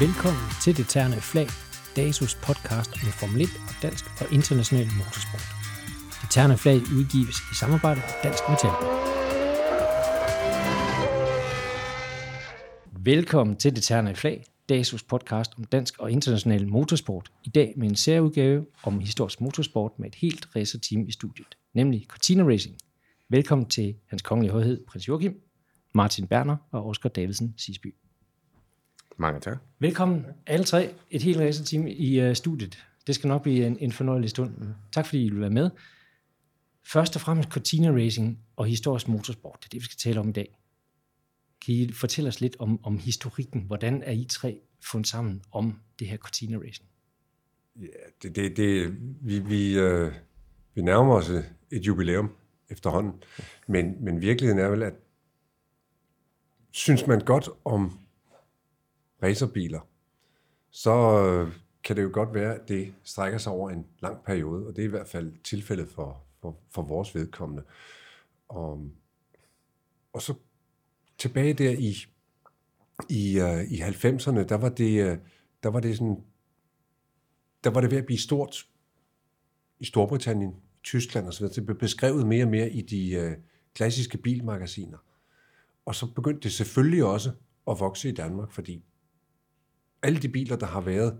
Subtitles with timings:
[0.00, 1.48] Velkommen til Det Terne Flag,
[1.96, 5.46] DASUS podcast om Formel 1 og dansk og international motorsport.
[6.22, 8.74] Det Terne Flag udgives i samarbejde med Dansk Metal.
[13.10, 17.32] Velkommen til Det Terne Flag, DASUS podcast om dansk og international motorsport.
[17.44, 22.06] I dag med en særudgave om historisk motorsport med et helt racerteam i studiet, nemlig
[22.08, 22.76] Cortina Racing.
[23.28, 25.40] Velkommen til Hans Kongelige Højhed, Prins Joachim,
[25.94, 27.94] Martin Berner og Oscar Davidsen Sisby.
[29.18, 29.58] Mange tak.
[29.78, 32.86] Velkommen alle tre, et helt racerteam i uh, studiet.
[33.06, 34.54] Det skal nok blive en, en fornøjelig stund.
[34.92, 35.70] Tak fordi I vil være med.
[36.86, 39.58] Først og fremmest Cortina Racing og historisk motorsport.
[39.60, 40.58] Det er det, vi skal tale om i dag.
[41.66, 43.60] Kan I fortælle os lidt om, om historikken?
[43.66, 46.88] Hvordan er I tre fundet sammen om det her Cortina Racing?
[47.80, 47.86] Ja,
[48.22, 50.12] det, det, det, vi, vi, øh,
[50.74, 51.30] vi nærmer os
[51.70, 52.30] et jubilæum
[52.68, 53.12] efterhånden,
[53.68, 54.94] men, men virkeligheden er vel, at
[56.70, 57.98] synes man godt om
[59.22, 59.80] racerbiler,
[60.70, 61.52] så øh,
[61.84, 64.82] kan det jo godt være, at det strækker sig over en lang periode, og det
[64.82, 67.62] er i hvert fald tilfældet for, for, for vores vedkommende.
[68.48, 68.90] Og,
[70.12, 70.34] og så
[71.18, 71.94] tilbage der i,
[73.10, 75.18] i, uh, i 90'erne, der var det, uh,
[75.62, 76.24] der var det sådan,
[77.64, 78.68] der var det ved at blive stort
[79.78, 81.46] i Storbritannien, Tyskland osv.
[81.46, 83.42] Det blev beskrevet mere og mere i de uh,
[83.74, 84.98] klassiske bilmagasiner.
[85.84, 87.32] Og så begyndte det selvfølgelig også
[87.70, 88.84] at vokse i Danmark, fordi
[90.02, 91.18] alle de biler, der har været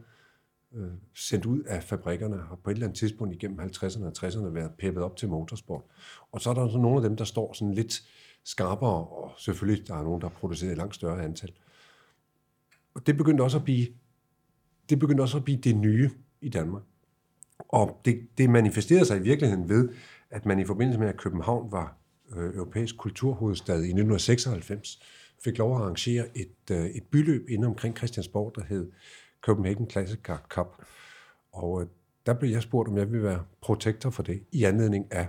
[0.74, 4.48] øh, sendt ud af fabrikkerne, har på et eller andet tidspunkt igennem 50'erne og 60'erne
[4.48, 5.82] været peppet op til motorsport.
[6.32, 8.02] Og så er der så nogle af dem, der står sådan lidt
[8.44, 11.52] skarpere, og selvfølgelig der er nogen, der har produceret et langt større antal.
[12.94, 13.86] Og det begyndte også at blive
[14.88, 16.10] det begyndte også at blive det nye
[16.40, 16.82] i Danmark.
[17.58, 19.88] Og det, det manifesterede sig i virkeligheden ved,
[20.30, 21.96] at man i forbindelse med, at København var
[22.36, 25.02] øh, europæisk kulturhovedstad i 1996,
[25.44, 28.92] fik lov at arrangere et, øh, et byløb inde omkring Christiansborg, der hed
[29.40, 30.84] Copenhagen Classic Car Cup.
[31.52, 31.88] Og øh,
[32.26, 35.28] der blev jeg spurgt, om jeg ville være protektor for det, i anledning af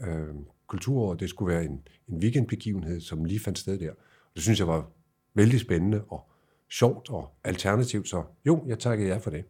[0.00, 0.34] øh,
[0.66, 1.20] kulturåret.
[1.20, 3.90] Det skulle være en, en weekendbegivenhed, som lige fandt sted der.
[3.90, 4.90] Og det synes jeg var
[5.34, 6.30] vældig spændende og
[6.70, 9.44] sjovt og alternativt, så jo, jeg takkede jer for det.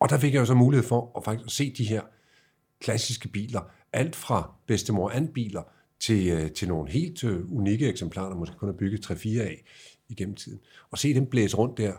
[0.00, 2.02] Og der fik jeg jo så mulighed for at faktisk se de her
[2.80, 3.70] klassiske biler.
[3.92, 5.62] Alt fra bedstemor and biler
[6.06, 9.64] til, øh, til nogle helt øh, unikke eksemplarer, der måske kun er bygget 3-4 af
[10.08, 10.60] igennem tiden.
[10.90, 11.92] Og se dem blæse rundt der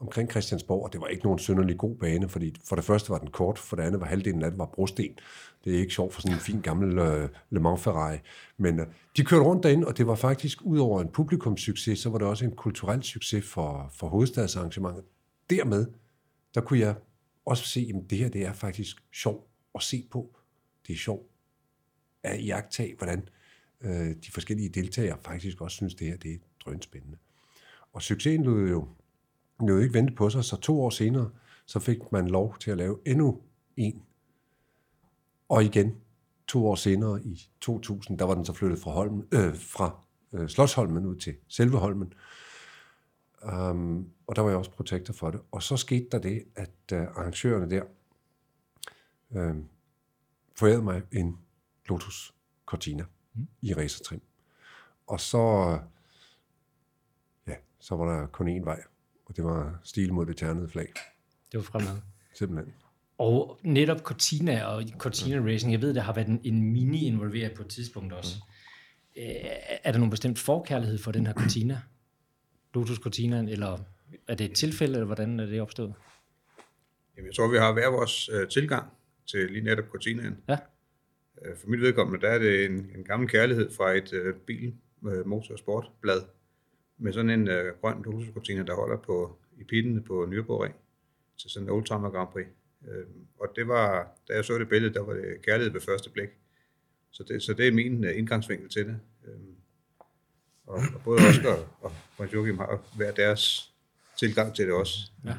[0.00, 3.18] omkring Christiansborg, og det var ikke nogen synderlig god bane, fordi for det første var
[3.18, 5.18] den kort, for det andet var halvdelen af den var brosten.
[5.64, 8.18] Det er ikke sjovt for sådan en fin gammel uh, Le Mans Ferrari.
[8.56, 12.10] Men uh, de kørte rundt derinde, og det var faktisk, ud over en publikumssucces, så
[12.10, 15.04] var det også en kulturel succes for, for hovedstadsarrangementet.
[15.50, 15.86] Dermed,
[16.54, 16.94] der kunne jeg
[17.44, 20.36] også se, at det her det er faktisk sjovt at se på.
[20.86, 21.26] Det er sjovt
[22.22, 23.28] at iagtage, hvordan
[23.80, 27.18] øh, de forskellige deltagere faktisk også synes, det her det er drønspændende.
[27.92, 28.88] Og succesen lød jo
[29.60, 31.30] lød ikke vente på sig, så to år senere,
[31.66, 33.42] så fik man lov til at lave endnu
[33.76, 34.02] en.
[35.48, 35.96] Og igen,
[36.48, 40.00] to år senere i 2000, der var den så flyttet fra, Holmen, øh, fra
[40.32, 42.12] øh, Slottsholmen ud til selve Holmen.
[43.42, 45.40] Um, og der var jeg også protektor for det.
[45.50, 47.82] Og så skete der det, at uh, arrangørerne der
[49.32, 49.56] øh,
[50.56, 51.38] forærede mig en
[51.88, 52.34] Lotus
[52.66, 53.04] Cortina
[53.34, 53.48] mm.
[53.62, 54.20] i racertrim.
[55.06, 55.78] Og så,
[57.46, 58.82] ja, så var der kun én vej,
[59.26, 60.88] og det var stil mod det ternede flag.
[61.52, 62.00] Det var fremad.
[62.34, 62.74] Simpelthen.
[63.18, 65.52] Og netop Cortina og Cortina ja.
[65.52, 68.36] Racing, jeg ved, der har været en, en mini involveret på et tidspunkt også.
[69.16, 69.22] Ja.
[69.22, 69.50] Øh,
[69.84, 71.82] er der nogen bestemt forkærlighed for den her Cortina?
[72.74, 73.78] Lotus Cortina, eller
[74.28, 75.94] er det et tilfælde, eller hvordan er det opstået?
[77.16, 78.92] Jamen, jeg tror, vi har hver vores øh, tilgang
[79.30, 80.36] til lige netop Cortinaen.
[80.48, 80.56] Ja.
[81.44, 84.74] Øh, for mit vedkommende, der er det en, en gammel kærlighed fra et øh, bil,
[85.06, 86.22] øh, motor- og sportblad,
[86.98, 90.72] med sådan en øh, grøn lotuskortina, der holder på, i pitten på Nürburgring,
[91.40, 92.46] til sådan en Oldtimer Grand Prix.
[92.88, 93.04] Øh,
[93.40, 96.28] og det var, da jeg så det billede, der var det kærlighed ved første blik.
[97.10, 99.00] Så det, så det er min øh, indgangsvinkel til det.
[99.24, 99.34] Øh,
[100.66, 103.72] og, og både Oscar og Prins Joachim har hver deres
[104.18, 105.12] tilgang til det også.
[105.24, 105.34] Ja.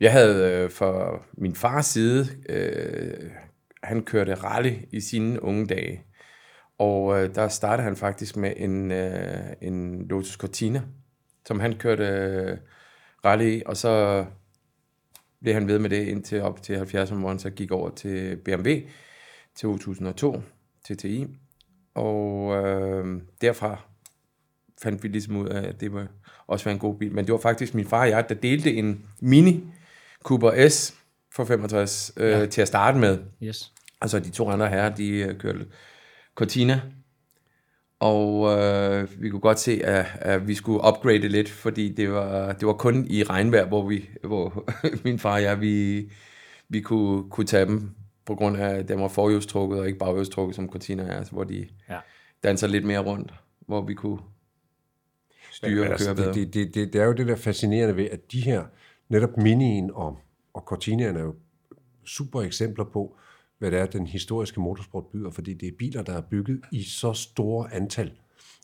[0.00, 3.30] Jeg havde øh, for min fars side øh,
[3.82, 6.02] han kørte rally i sine unge dage.
[6.78, 10.82] Og øh, der startede han faktisk med en, øh, en Lotus Cortina,
[11.46, 12.58] som han kørte øh,
[13.24, 14.24] rally i, og så
[15.40, 18.36] blev han ved med det indtil op til 70'erne, hvor han så gik over til
[18.36, 18.70] BMW
[19.54, 20.42] til 2002,
[20.84, 21.26] TTI.
[21.94, 23.80] Og øh, derfra
[24.82, 26.06] fandt vi ligesom ud af, at det var
[26.46, 27.12] også være en god bil.
[27.12, 29.64] Men det var faktisk min far og jeg, der delte en Mini
[30.22, 30.94] Cooper S
[31.34, 32.46] for 65 øh, ja.
[32.46, 33.18] til at starte med.
[33.42, 33.72] Yes.
[34.00, 35.66] Altså de to andre herrer, de øh, kørte
[36.34, 36.80] Cortina.
[38.00, 42.52] og øh, vi kunne godt se, at, at vi skulle upgrade lidt, fordi det var,
[42.52, 44.68] det var kun i regnvejr, hvor, vi, hvor
[45.04, 46.10] min far og jeg, vi,
[46.68, 47.90] vi kunne, kunne tage dem,
[48.28, 51.44] på grund af, at den var forhjulstrukket og ikke baghjulstrukket, som Cortina er, altså, hvor
[51.44, 51.98] de ja.
[52.42, 53.34] danser lidt mere rundt,
[53.66, 54.18] hvor vi kunne
[55.52, 56.32] styre og altså, køre bedre.
[56.32, 58.64] Det, det, det, det er jo det der fascinerende ved, at de her,
[59.08, 60.18] netop Minien og,
[60.58, 61.34] og Cortinaen er jo
[62.04, 63.16] super eksempler på,
[63.58, 66.82] hvad det er, den historiske motorsport byder, fordi det er biler, der er bygget i
[66.82, 68.12] så store antal,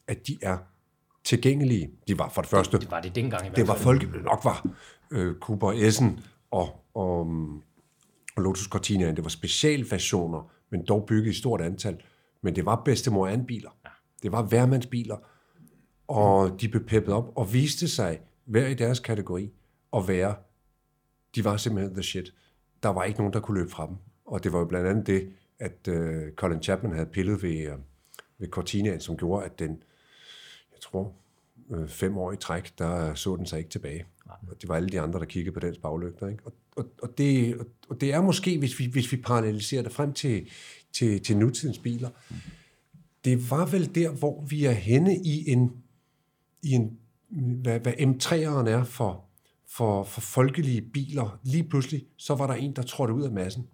[0.09, 0.59] at de er
[1.25, 1.91] tilgængelige.
[2.09, 2.79] De var for det første...
[2.79, 3.67] Det var det dengang i hvert fald.
[3.67, 4.67] Det var folk, nok var
[5.11, 6.21] øh, Cooper Essen
[6.51, 7.21] og, og,
[8.37, 9.13] og Lotus Cortina.
[9.13, 12.03] Det var specialversioner, men dog bygget i stort antal.
[12.43, 13.77] Men det var bedstemor biler.
[14.23, 15.17] Det var værmandsbiler,
[16.09, 19.51] og de blev peppet op og viste sig, hver i deres kategori,
[19.97, 20.35] at være,
[21.35, 22.35] de var simpelthen the shit.
[22.83, 23.97] Der var ikke nogen, der kunne løbe fra dem.
[24.25, 27.79] Og det var jo blandt andet det, at uh, Colin Chapman havde pillet ved, uh,
[28.39, 29.71] ved Cortina, som gjorde, at den,
[30.73, 31.15] jeg tror,
[31.69, 34.05] uh, fem år i træk, der så den sig ikke tilbage.
[34.27, 36.29] Og det var alle de andre, der kiggede på dens baglygter.
[36.29, 36.47] Ikke?
[36.47, 37.59] Og, og, og, det,
[37.89, 40.51] og det er måske, hvis vi, hvis vi paralleliserer det frem til,
[40.93, 42.11] til, til nutidens biler,
[43.25, 45.73] det var vel der, hvor vi er henne i en,
[46.63, 46.99] i en
[47.29, 49.25] hvad, hvad M3'eren er for,
[49.77, 51.41] for, for folkelige biler.
[51.43, 53.69] Lige pludselig, så var der en, der trådte ud af massen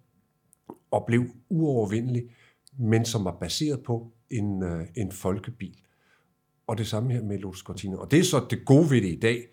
[0.90, 2.30] og blev uovervindelig,
[2.78, 5.76] men som var baseret på en, øh, en folkebil.
[6.66, 7.96] Og det samme her med Lotus Cortina.
[7.96, 9.46] Og det er så det gode ved det i dag.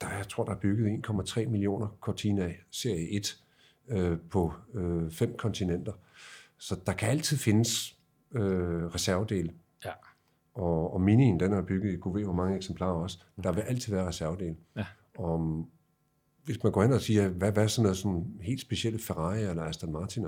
[0.00, 3.42] Der, jeg tror, der er bygget 1,3 millioner Cortina serie 1
[3.88, 5.92] øh, på øh, fem kontinenter.
[6.58, 7.96] Så der kan altid findes
[8.32, 9.52] øh, reservedele.
[10.54, 13.18] Og, og Minien, den er bygget i GV, hvor mange eksemplarer også.
[13.42, 14.56] Der vil altid være reservedele.
[14.76, 14.86] Ja.
[15.18, 15.66] Og
[16.44, 19.42] hvis man går ind og siger, hvad, hvad er sådan noget sådan helt specielt Ferrari
[19.42, 20.26] eller Aston Martin?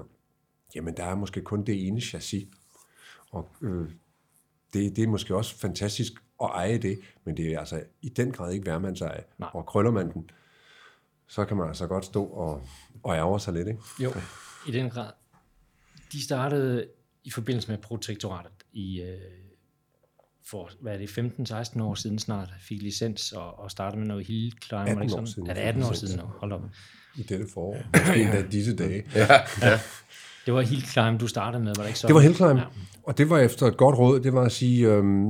[0.74, 2.48] Jamen, der er måske kun det ene chassis.
[3.30, 3.90] Og øh,
[4.72, 8.32] det, det er måske også fantastisk at eje det, men det er altså i den
[8.32, 9.24] grad ikke værmandseje.
[9.38, 10.30] Og krøller man den,
[11.26, 12.62] så kan man altså godt stå og,
[13.02, 13.80] og ærge sig lidt, ikke?
[14.02, 14.12] Jo,
[14.68, 15.12] i den grad.
[16.12, 16.88] De startede
[17.24, 19.18] i forbindelse med protektoratet i, øh,
[20.46, 21.08] for, hvad er det,
[21.76, 24.88] 15-16 år siden snart, fik licens og, og startede med noget hill climb.
[24.88, 25.50] 18 år siden.
[25.50, 26.24] Er det 18 år siden nu?
[26.24, 26.62] Hold op.
[27.16, 27.76] I dette forår.
[27.96, 29.04] Måske endda disse dage.
[29.14, 29.26] ja.
[29.62, 29.78] ja.
[30.46, 32.06] Det var hill climb, du startede med, var det ikke så?
[32.06, 32.64] Det var hill climb, ja.
[33.02, 35.28] og det var efter et godt råd, det var at sige, øhm,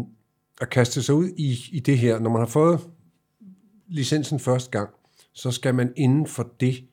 [0.60, 2.18] at kaste sig ud i, i det her.
[2.18, 2.80] Når man har fået
[3.88, 4.90] licensen første gang,
[5.32, 6.84] så skal man inden for det,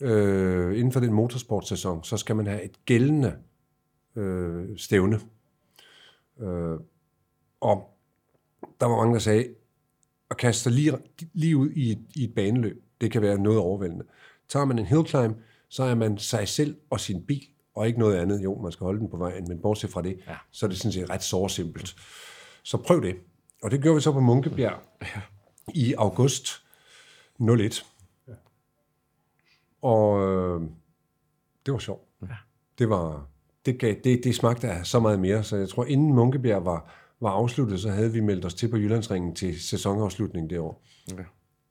[0.00, 3.34] øh, inden for den motorsportsæson, så skal man have et gældende
[4.16, 5.20] øh, stævne.
[6.40, 6.78] Øh,
[7.62, 7.98] og
[8.80, 9.48] der var mange, der sagde,
[10.30, 10.98] at kaste sig lige,
[11.32, 14.04] lige ud i et, i et baneløb, det kan være noget overvældende.
[14.48, 15.36] Tager man en hill climb,
[15.68, 18.44] så er man sig selv og sin bil, og ikke noget andet.
[18.44, 20.36] Jo, man skal holde den på vejen, men bortset fra det, ja.
[20.50, 21.96] så er det sådan set ret så simpelt.
[22.62, 23.16] Så prøv det.
[23.62, 24.78] Og det gjorde vi så på Munkebjerg
[25.74, 26.64] i august
[27.40, 27.86] 01.
[28.28, 28.32] Ja.
[29.82, 30.60] Og øh,
[31.66, 32.08] det var sjovt.
[32.22, 32.36] Ja.
[32.78, 33.26] Det var
[33.66, 37.01] det, gav, det, det smagte af så meget mere, så jeg tror, inden Munkebjerg var,
[37.22, 40.84] var afsluttet, så havde vi meldt os til på Jyllandsringen til sæsonafslutning det år.
[41.12, 41.24] Okay.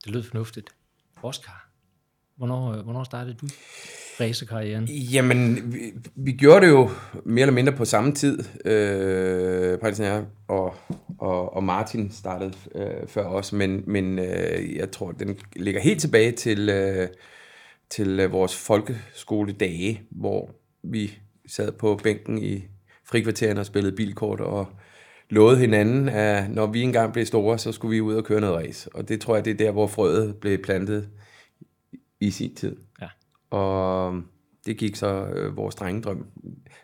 [0.03, 0.69] Det lød fornuftigt.
[1.23, 1.69] Oscar,
[2.37, 3.47] hvornår, hvornår startede du
[4.19, 4.85] racerkarrieren?
[4.85, 5.79] Jamen, vi,
[6.15, 6.89] vi gjorde det jo
[7.25, 8.39] mere eller mindre på samme tid.
[8.65, 9.79] Øh,
[10.47, 10.75] og,
[11.17, 16.01] og, og Martin startede øh, før os, men, men øh, jeg tror, den ligger helt
[16.01, 17.07] tilbage til, øh,
[17.89, 20.51] til øh, vores folkeskoledage, hvor
[20.83, 22.63] vi sad på bænken i
[23.05, 24.67] frikvarteren og spillede bilkort og
[25.31, 28.55] lovede hinanden, at når vi engang blev store, så skulle vi ud og køre noget
[28.55, 28.89] race.
[28.95, 31.09] Og det tror jeg, det er der, hvor frøet blev plantet
[32.19, 32.75] i sin tid.
[33.01, 33.07] Ja.
[33.57, 34.21] Og
[34.65, 36.25] det gik så øh, vores drengedrøm.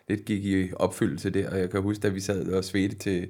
[0.08, 3.28] Det gik i opfyldelse der, og jeg kan huske, da vi sad og svedte til,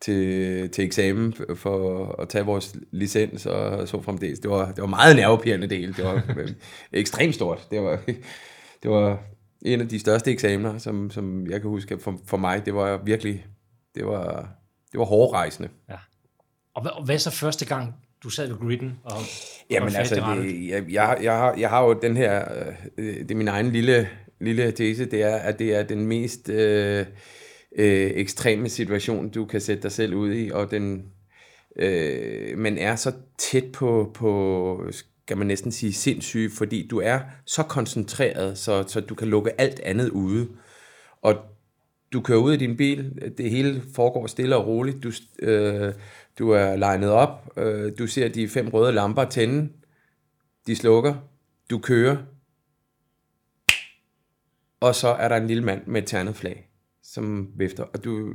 [0.00, 4.38] til, til eksamen for at tage vores licens og så fremdeles.
[4.38, 5.96] Det var, det var meget nervepirrende del.
[5.96, 6.48] Det var øh,
[6.92, 7.68] ekstremt stort.
[7.70, 8.00] Det var,
[8.82, 9.22] det var
[9.62, 12.66] en af de største eksamener, som, som jeg kan huske for, for mig.
[12.66, 13.46] Det var virkelig
[13.94, 14.48] det var,
[14.92, 15.68] det var hårdrejsende.
[15.88, 15.96] Ja.
[16.74, 18.98] Og hvad, og hvad så første gang, du sad ved griden?
[19.04, 19.18] Og,
[19.70, 22.44] Jamen altså, det, jeg, jeg, jeg, har, jeg har jo den her,
[22.98, 24.08] øh, det er min egen lille,
[24.40, 27.06] lille tese, det er, at det er den mest øh,
[27.76, 31.04] øh, ekstreme situation, du kan sætte dig selv ud i, og den,
[31.76, 34.90] øh, man er så tæt på, på,
[35.26, 39.60] kan man næsten sige, sindssyg, fordi du er så koncentreret, så, så du kan lukke
[39.60, 40.48] alt andet ude.
[41.22, 41.34] Og
[42.12, 45.92] du kører ud i din bil, det hele foregår stille og roligt, du, øh,
[46.38, 49.68] du er legnet op, øh, du ser de fem røde lamper tænde,
[50.66, 51.14] de slukker,
[51.70, 52.16] du kører,
[54.80, 56.68] og så er der en lille mand med et ternet flag,
[57.02, 58.32] som vifter, og du,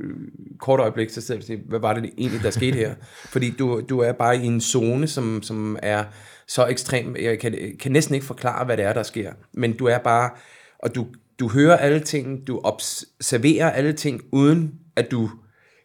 [0.58, 2.94] kort øjeblik, så sidder du og siger, hvad var det egentlig, der skete her?
[3.32, 6.04] Fordi du, du er bare i en zone, som, som er
[6.46, 9.86] så ekstrem, jeg kan, kan næsten ikke forklare, hvad det er, der sker, men du
[9.86, 10.30] er bare,
[10.78, 11.06] og du,
[11.40, 15.30] du hører alle ting, du observerer alle ting, uden at du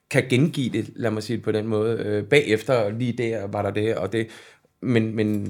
[0.10, 1.98] kan gengive det, lad mig sige det på den måde.
[1.98, 4.28] Øh, bagefter, lige der var der det, og det,
[4.82, 5.46] men, men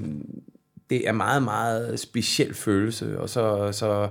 [0.90, 4.08] det er meget, meget speciel følelse, og så, så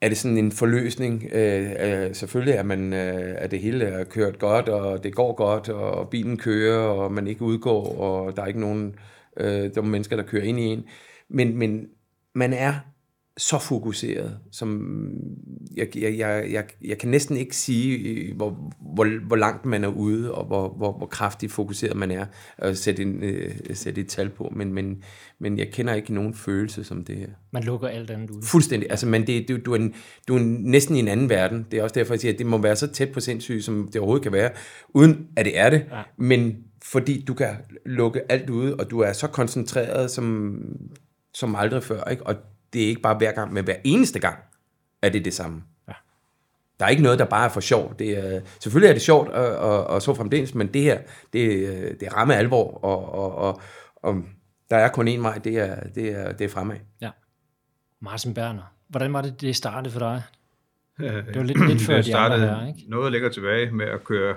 [0.00, 1.24] er det sådan en forløsning.
[1.32, 5.34] Øh, øh, selvfølgelig er man, øh, at det hele er kørt godt, og det går
[5.34, 8.94] godt, og bilen kører, og man ikke udgår, og der er ikke nogen
[9.36, 10.84] øh, der mennesker, der kører ind i en.
[11.28, 11.86] Men, men
[12.34, 12.74] man er
[13.38, 15.00] så fokuseret, som
[15.76, 19.88] jeg, jeg, jeg, jeg, jeg kan næsten ikke sige, hvor, hvor, hvor langt man er
[19.88, 22.26] ude, og hvor, hvor, hvor kraftigt fokuseret man er,
[22.58, 25.02] at sætte, en, øh, sætte et tal på, men, men,
[25.38, 27.28] men jeg kender ikke nogen følelse som det her.
[27.50, 28.42] Man lukker alt andet ud.
[28.42, 29.94] Fuldstændig, altså, men det, du, du, er en,
[30.28, 32.46] du er næsten i en anden verden, det er også derfor, jeg siger, at det
[32.46, 34.50] må være så tæt på sindssyge, som det overhovedet kan være,
[34.88, 36.02] uden at det er det, ja.
[36.16, 37.48] men fordi du kan
[37.86, 40.58] lukke alt ude, og du er så koncentreret som,
[41.34, 42.26] som aldrig før, ikke?
[42.26, 42.34] og
[42.72, 44.38] det er ikke bare hver gang, men hver eneste gang
[45.02, 45.62] er det det samme.
[45.88, 45.92] Ja.
[46.80, 47.94] Der er ikke noget, der bare er for sjov.
[47.98, 51.00] Det er, selvfølgelig er det sjovt, og, og, og så fremdeles, men det her,
[51.32, 53.60] det, det rammer alvor, og, og, og,
[53.96, 54.22] og
[54.70, 56.76] der er kun én vej, det er, det er, det er fremad.
[57.00, 57.10] Ja.
[58.00, 60.22] Martin Berner, hvordan var det, det startede for dig?
[60.98, 62.84] Det var lidt, lidt før de andre her, ikke?
[62.88, 64.36] Noget ligger tilbage med at køre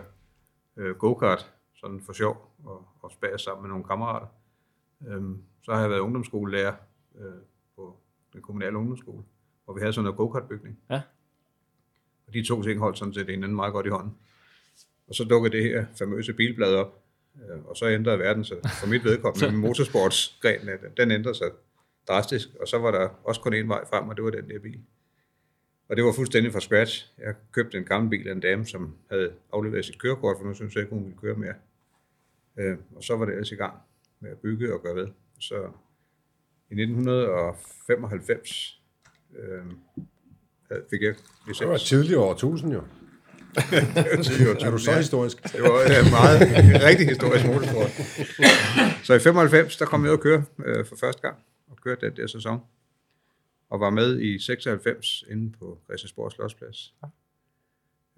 [0.77, 4.27] øh, go-kart, sådan for sjov, og, og spære sammen med nogle kammerater.
[5.07, 6.73] Øhm, så har jeg været ungdomsskolelærer
[7.19, 7.33] øh,
[8.33, 9.23] den kommunale ungdomsskole,
[9.65, 10.79] hvor vi havde sådan en go-kart-bygning.
[10.89, 11.01] Ja.
[12.27, 14.15] Og de to ting holdt sådan set en anden meget godt i hånden.
[15.07, 17.03] Og så dukkede det her famøse bilblad op,
[17.35, 19.57] øh, og så ændrede verden sig for mit vedkommende.
[19.67, 21.47] motorsportsgren, den ændrede sig
[22.07, 24.59] drastisk, og så var der også kun én vej frem, og det var den der
[24.59, 24.79] bil.
[25.89, 27.13] Og det var fuldstændig fra scratch.
[27.17, 30.53] Jeg købte en gammel bil af en dame, som havde afleveret sit kørekort, for nu
[30.53, 31.53] synes jeg ikke, hun ville køre mere.
[32.57, 33.73] Øh, og så var det ellers i gang
[34.19, 35.07] med at bygge og gøre ved.
[35.39, 35.71] Så
[36.71, 38.81] i 1995
[39.39, 39.65] øh,
[40.89, 41.15] fik jeg
[41.47, 41.59] licens.
[41.59, 42.81] Det var tidligere år 1000 jo.
[43.51, 45.43] det er du så historisk?
[45.43, 46.41] Det var øh, meget
[46.87, 47.91] rigtig historisk motorsport.
[49.03, 51.37] så i 95, der kom jeg ud at køre øh, for første gang,
[51.69, 52.59] og kørte den der sæson.
[53.69, 56.93] Og var med i 96 inde på Christiansborg Slottsplads.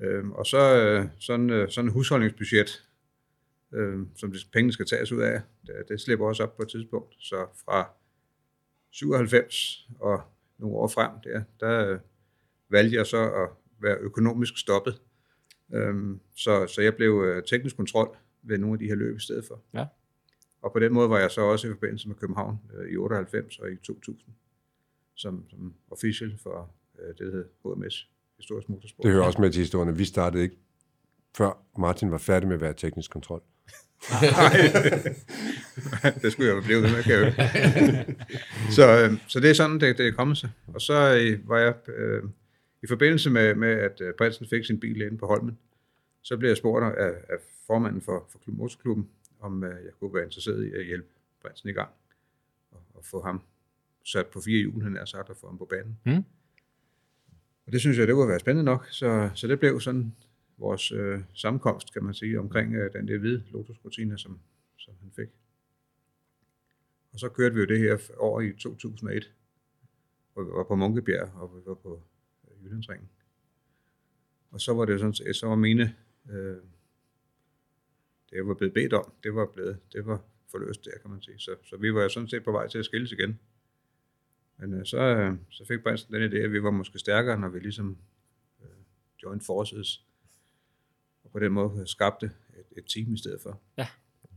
[0.02, 2.84] Øhm, og så øh, sådan, øh, sådan en husholdningsbudget,
[3.74, 6.70] øh, som det, pengene skal tages ud af, det, det slipper også op på et
[6.70, 7.16] tidspunkt.
[7.20, 7.90] Så fra
[8.94, 10.22] 97 og
[10.58, 12.00] nogle år frem der, der øh,
[12.70, 13.50] valgte jeg så at
[13.82, 15.02] være økonomisk stoppet.
[15.74, 19.20] Øhm, så, så jeg blev øh, teknisk kontrol ved nogle af de her løb i
[19.20, 19.62] stedet for.
[19.74, 19.86] Ja.
[20.62, 23.60] Og på den måde var jeg så også i forbindelse med København øh, i 98
[23.60, 24.34] og i 2000
[25.16, 29.04] som, som official for øh, det, der hedder HMS, Historisk Motorsport.
[29.04, 29.98] Det hører også med til historien.
[29.98, 30.58] Vi startede ikke,
[31.38, 33.42] før Martin var færdig med at være teknisk kontrol.
[36.22, 37.34] Det skulle jeg jo blive ved med, kan jeg
[38.70, 40.50] så, øh, så det er sådan, det, det er kommet sig.
[40.68, 42.24] Og så øh, var jeg øh,
[42.84, 45.58] i forbindelse med, med, at øh, prinsen fik sin bil inde på Holmen,
[46.22, 50.14] så blev jeg spurgt af, af formanden for, for klub, motorklubben, om øh, jeg kunne
[50.14, 51.08] være interesseret i at hjælpe
[51.42, 51.90] prinsen i gang
[52.72, 53.42] og, og få ham
[54.06, 55.98] sat på fire hjul, han er sagt, og få ham på banen.
[56.06, 56.24] Mm.
[57.66, 60.14] Og det synes jeg, det kunne være spændende nok, så, så det blev sådan
[60.58, 64.40] vores øh, sammenkomst, kan man sige, omkring øh, den der hvide lotusrutine, som,
[64.78, 65.30] som han fik.
[67.14, 69.32] Og så kørte vi jo det her år i 2001,
[70.34, 72.04] hvor vi var på Munkebjerg, og vi var på
[72.48, 73.10] øh, Jyllandsringen.
[74.52, 75.96] Og så var det sådan, så var mine,
[76.30, 76.58] øh,
[78.30, 81.22] det jeg var blevet bedt om, det var blevet, det var forløst der, kan man
[81.22, 81.40] sige.
[81.40, 83.40] Så, så vi var sådan set på vej til at skilles igen.
[84.58, 87.50] Men øh, så, øh, så fik Prinsen den idé, at vi var måske stærkere, når
[87.50, 87.98] vi ligesom
[88.62, 88.68] øh,
[89.24, 90.06] joined forces.
[91.34, 93.60] Og på den måde skabte et, et team i stedet for.
[93.78, 93.88] Ja.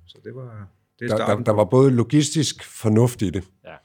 [0.07, 3.71] Så det var, det der, der, der var både logistisk fornuft i det, ja.
[3.71, 3.77] Ja.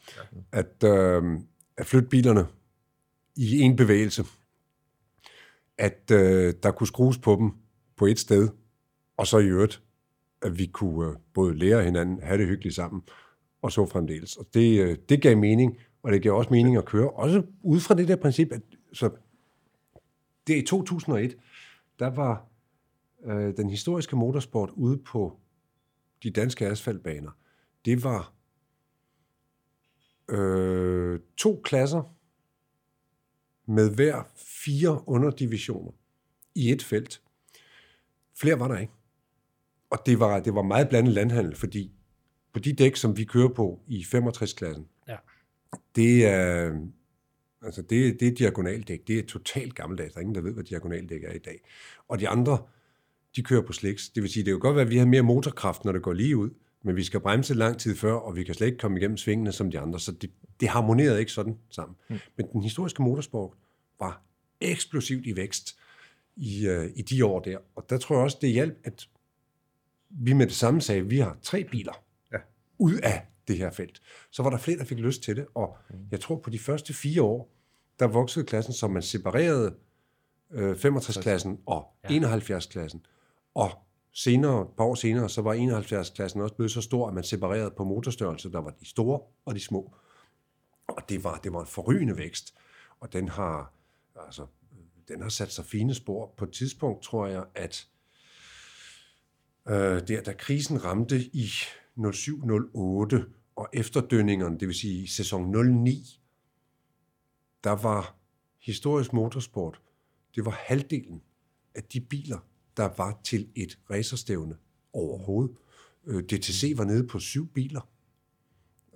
[0.52, 1.40] At, øh,
[1.78, 2.48] at flytte bilerne
[3.36, 4.26] i en bevægelse,
[5.78, 7.52] at øh, der kunne skrues på dem
[7.96, 8.50] på et sted,
[9.18, 9.82] og så i øvrigt,
[10.42, 13.02] at vi kunne øh, både lære hinanden, have det hyggeligt sammen,
[13.62, 14.38] og så fremdeles.
[14.38, 17.80] Og det, øh, det gav mening, og det gav også mening at køre, også ud
[17.80, 18.62] fra det der princip, at
[18.94, 19.10] så
[20.48, 21.38] det i 2001,
[22.00, 22.51] der var
[23.26, 25.40] øh, den historiske motorsport ude på
[26.24, 27.32] de danske asfaltbaner,
[27.86, 28.34] det var
[30.30, 32.16] øh, to klasser
[33.66, 35.92] med hver fire underdivisioner
[36.56, 37.22] i et felt.
[38.38, 38.94] Flere var der ikke.
[39.90, 41.92] Og det var, det var meget blandet landhandel, fordi
[42.54, 45.18] på de dæk, som vi kører på i 65-klassen, ja.
[45.96, 46.76] det er
[47.62, 49.08] Altså det, det er diagonaldæk.
[49.08, 50.14] Det er totalt gammeldags.
[50.14, 51.62] Der er ingen, der ved, hvad diagonaldæk er i dag.
[52.08, 52.58] Og de andre,
[53.36, 54.10] de kører på slicks.
[54.10, 56.14] Det vil sige, det kan godt være, at vi har mere motorkraft, når det går
[56.14, 56.50] lige ud,
[56.84, 59.52] men vi skal bremse lang tid før, og vi kan slet ikke komme igennem svingene
[59.52, 60.00] som de andre.
[60.00, 61.96] Så det, det harmonerede ikke sådan sammen.
[62.10, 62.20] Mm.
[62.38, 63.54] Men den historiske motorsport
[64.00, 64.22] var
[64.62, 65.80] eksplosivt i vækst
[66.36, 67.58] i, uh, i de år der.
[67.76, 69.08] Og der tror jeg også, det hjalp, at
[70.10, 72.38] vi med det samme sagde, at vi har tre biler ja.
[72.78, 74.02] ud af det her felt.
[74.32, 75.78] Så var der flere, der fik lyst til det, og
[76.12, 77.54] jeg tror på de første fire år,
[78.00, 79.76] der voksede klassen, så man separerede
[80.52, 82.20] øh, 65-klassen og ja.
[82.20, 83.06] 71-klassen.
[83.54, 83.72] Og
[84.14, 87.72] senere, et par år senere, så var 71-klassen også blevet så stor, at man separerede
[87.78, 88.52] på motorstørrelse.
[88.52, 89.94] Der var de store og de små.
[90.88, 92.54] Og det var, det var en forrygende vækst.
[93.00, 93.74] Og den har,
[94.26, 94.46] altså,
[95.08, 96.34] den har sat sig fine spor.
[96.38, 97.88] På et tidspunkt tror jeg, at
[99.68, 101.46] øh, der, da krisen ramte i
[101.98, 103.24] 07-08,
[103.56, 105.52] og efterdønningerne, det vil sige sæson
[105.84, 106.20] 09,
[107.64, 108.16] der var
[108.60, 109.82] historisk motorsport,
[110.36, 111.22] det var halvdelen
[111.76, 112.40] af de biler,
[112.78, 114.56] der var til et racerstævne
[114.94, 115.56] overhovedet.
[116.06, 117.90] Øh, DTC var nede på syv biler.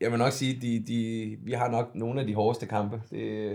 [0.00, 2.96] jeg vil nok sige, de, de, vi har nok nogle af de hårdeste kampe.
[3.10, 3.50] Det,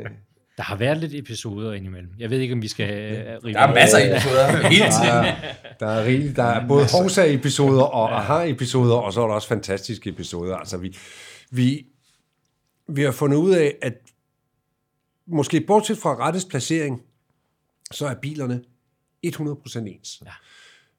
[0.57, 2.09] Der har været lidt episoder indimellem.
[2.19, 5.25] Jeg ved ikke, om vi skal uh, rive der er masser af episoder hele tiden.
[5.79, 6.35] Der er, rigeligt.
[6.35, 10.55] der er både Horsa-episoder og Aha-episoder, og så er der også fantastiske episoder.
[10.55, 10.97] Altså, vi,
[11.51, 11.85] vi,
[12.88, 13.93] vi har fundet ud af, at
[15.27, 17.01] måske bortset fra rettes placering,
[17.91, 18.63] så er bilerne
[19.25, 20.21] 100% ens.
[20.25, 20.31] Ja.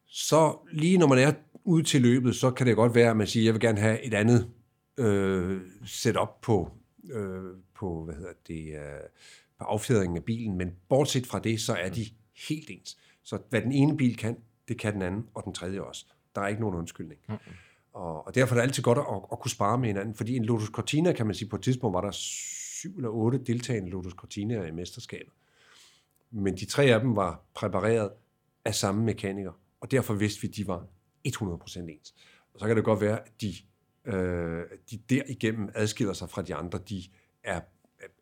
[0.06, 1.32] Så lige når man er
[1.64, 3.80] ude til løbet, så kan det godt være, at man siger, at jeg vil gerne
[3.80, 4.50] have et andet
[4.96, 6.70] øh, setup på,
[7.12, 7.42] øh,
[7.74, 9.08] på, hvad hedder det, øh,
[9.58, 12.06] på affjedringen af bilen, men bortset fra det, så er de
[12.48, 12.96] helt ens.
[13.24, 14.36] Så hvad den ene bil kan,
[14.68, 16.06] det kan den anden, og den tredje også.
[16.34, 17.20] Der er ikke nogen undskyldning.
[17.28, 17.52] Mm-hmm.
[17.92, 20.44] Og, og derfor er det altid godt at, at kunne spare med hinanden, fordi en
[20.44, 24.12] Lotus Cortina, kan man sige, på et tidspunkt var der syv eller otte deltagende Lotus
[24.12, 25.32] Cortinaer i mesterskabet.
[26.30, 28.10] Men de tre af dem var præpareret
[28.64, 30.86] af samme mekaniker, og derfor vidste vi, at de var
[31.28, 32.14] 100% ens.
[32.54, 33.54] Og så kan det godt være, at de,
[34.04, 36.78] øh, de derigennem adskiller sig fra de andre.
[36.88, 37.04] De
[37.44, 37.60] er,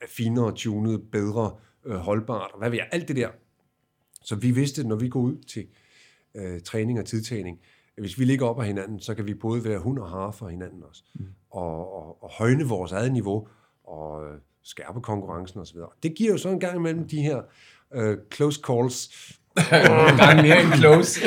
[0.00, 3.30] er finere tunet, bedre øh, holdbart, og hvad ved jeg, alt det der.
[4.22, 5.66] Så vi vidste, når vi går ud til
[6.34, 7.58] øh, træning og tidtagning,
[7.98, 10.48] hvis vi ligger op af hinanden, så kan vi både være hund og hare for
[10.48, 11.02] hinanden også.
[11.14, 11.26] Mm.
[11.50, 13.48] Og, og, og højne vores eget niveau,
[13.84, 15.78] og øh, skærpe konkurrencen osv.
[16.02, 17.42] Det giver jo så en gang imellem de her
[17.94, 19.10] øh, close calls,
[20.18, 21.20] gang mere end close.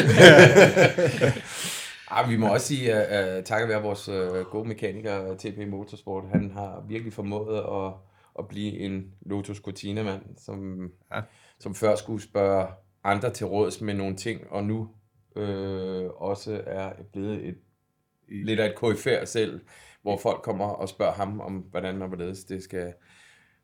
[2.12, 6.24] ah, vi må også sige, at uh, takket være vores uh, gode mekaniker, TP Motorsport,
[6.32, 7.93] han har virkelig formået at,
[8.39, 11.22] at blive en Lotus Cortina-mand, som, ja.
[11.60, 12.67] som før skulle spørge
[13.04, 14.89] andre til råds med nogle ting, og nu
[15.38, 17.58] øh, også er blevet et,
[18.28, 19.62] lidt af et KFR selv,
[20.02, 22.93] hvor folk kommer og spørger ham om, hvordan og hvorledes det skal...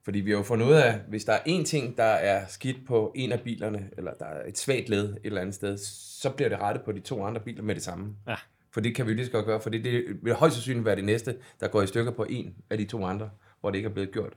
[0.04, 2.78] Fordi vi har jo fundet ud af, hvis der er én ting, der er skidt
[2.88, 5.78] på en af bilerne, eller der er et svagt led et eller andet sted,
[6.22, 8.16] så bliver det rettet på de to andre biler med det samme.
[8.28, 8.36] Ja.
[8.72, 10.86] For det kan vi jo lige så godt gøre, for det, det vil højst sandsynligt
[10.86, 13.30] være det næste, der går i stykker på en af de to andre,
[13.62, 14.34] hvor det ikke er blevet gjort.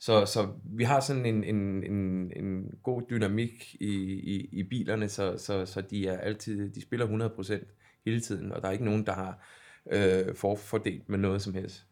[0.00, 5.08] Så, så vi har sådan en, en, en, en god dynamik i, i, i bilerne,
[5.08, 8.84] så, så, så de er altid, de spiller 100% hele tiden, og der er ikke
[8.84, 9.46] nogen, der har
[9.92, 11.86] øh, forfordelt med noget som helst.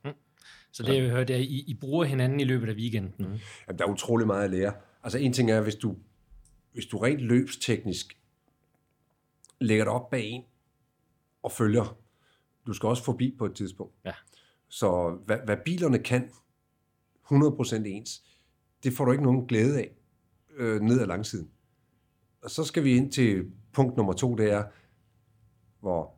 [0.72, 3.14] Så det, jeg hørte, er, at I, I bruger hinanden i løbet af weekenden.
[3.18, 3.38] Mm.
[3.68, 4.72] Jamen, der er utrolig meget at lære.
[5.02, 5.96] Altså en ting er, hvis du,
[6.72, 8.18] hvis du rent løbsteknisk
[9.60, 10.42] lægger dig op bag en
[11.42, 11.98] og følger,
[12.66, 13.94] du skal også forbi på et tidspunkt.
[14.04, 14.12] Ja.
[14.68, 16.30] Så hvad, hvad bilerne kan,
[17.32, 18.22] 100% ens,
[18.82, 19.90] det får du ikke nogen glæde af
[20.56, 21.50] øh, ned ad langsiden.
[22.42, 24.64] Og så skal vi ind til punkt nummer to, det er,
[25.80, 26.14] hvor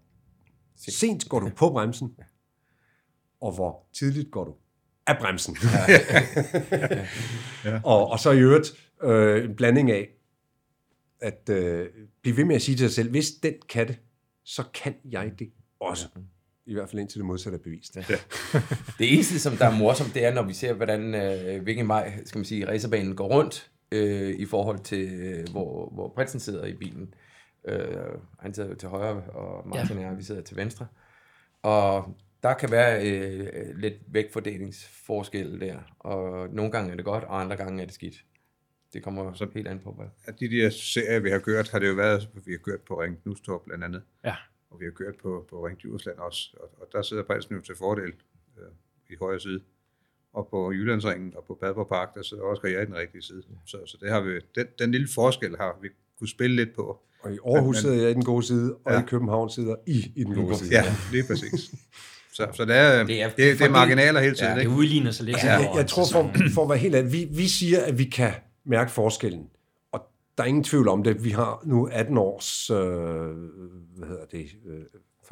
[0.77, 2.16] sent går du på bremsen,
[3.40, 4.55] og hvor tidligt går du
[5.07, 5.57] af bremsen.
[7.92, 10.09] og, og så i øvrigt øh, en blanding af,
[11.20, 11.88] at øh,
[12.23, 13.99] blive ved med at sige til sig selv, hvis den kan det,
[14.44, 16.09] så kan jeg det også.
[16.70, 17.96] I hvert fald indtil det modsatte er bevist.
[17.96, 18.02] Ja.
[18.98, 22.24] Det eneste, som der er morsomt, det er, når vi ser, hvordan øh, hvilken vej,
[22.24, 26.64] skal man sige, racerbanen går rundt, øh, i forhold til, øh, hvor, hvor prinsen sidder
[26.64, 27.14] i bilen.
[27.68, 27.96] Øh,
[28.38, 30.04] han sidder jo til højre, og Martin ja.
[30.04, 30.87] og jeg, vi sidder til venstre.
[31.62, 37.40] Og der kan være øh, lidt vægtfordelingsforskel der, og nogle gange er det godt, og
[37.40, 38.24] andre gange er det skidt.
[38.92, 40.06] Det kommer så helt an på, hvad.
[40.26, 43.00] Af de der serier, vi har kørt, har det jo været, vi har kørt på
[43.00, 44.02] Ring Knustorp blandt andet.
[44.24, 44.35] Ja.
[44.70, 47.61] Og vi har kørt på, på Ring Djursland også, og, og der sidder prinsen jo
[47.61, 48.12] til fordel
[48.59, 48.64] øh,
[49.11, 49.61] i højre side.
[50.33, 53.42] Og på Jyllandsringen og på Badborg Park, der sidder også jeg i den rigtige side.
[53.66, 57.00] Så, så det har vi, den, den lille forskel har vi kunne spille lidt på.
[57.22, 59.00] Og i Aarhus Men- sidder jeg i den gode side, og Ja.
[59.00, 60.70] i København sidder I i den gode side.
[60.70, 61.74] Ja, lige præcis.
[62.33, 64.66] Så, så det, er, Det det, er- det, det er marginaler hele tiden, Ja, Det
[64.66, 65.37] udligner sig lidt.
[65.44, 67.98] Ja, hen jeg, jeg tror, for, for at være helt ærlig, vi, vi siger, at
[67.98, 68.33] vi kan
[68.64, 69.50] mærke forskellen.
[70.40, 71.24] Der er ingen tvivl om det.
[71.24, 72.76] Vi har nu 18 års øh,
[73.98, 74.85] hvad hedder det, øh,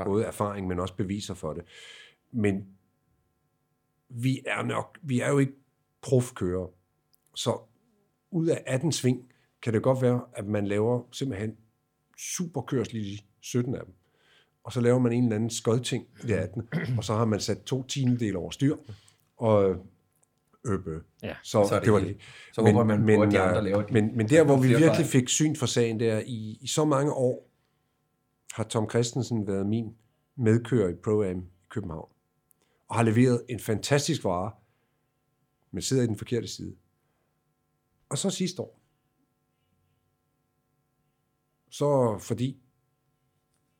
[0.05, 1.65] både erfaring, men også beviser for det.
[2.33, 2.67] Men
[4.09, 5.53] vi er nok, vi er jo ikke
[6.03, 6.67] profkører.
[7.35, 7.59] Så
[8.31, 11.57] ud af 18 sving, kan det godt være, at man laver simpelthen
[12.19, 13.95] superkørsel i 17 af dem.
[14.65, 16.69] Og så laver man en eller anden skodting i det 18.
[16.99, 18.77] Og så har man sat to tiendedele over styr.
[19.37, 19.87] Og
[20.67, 21.03] øbe.
[21.23, 22.17] Ja, så, så det det, var det.
[22.53, 24.69] så håber man på, at de andre øh, laver de- men, men der, hvor vi
[24.69, 27.51] virkelig fik syn for sagen, der i, i så mange år,
[28.53, 29.97] har Tom Christensen været min
[30.37, 32.09] medkører i Pro-Am i København.
[32.89, 34.53] Og har leveret en fantastisk vare,
[35.71, 36.77] men sidder i den forkerte side.
[38.09, 38.81] Og så sidste år,
[41.71, 42.63] så fordi,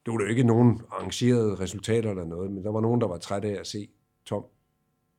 [0.07, 3.19] det var jo ikke nogen arrangerede resultater eller noget, men der var nogen, der var
[3.19, 3.89] trætte af at se
[4.27, 4.45] Tom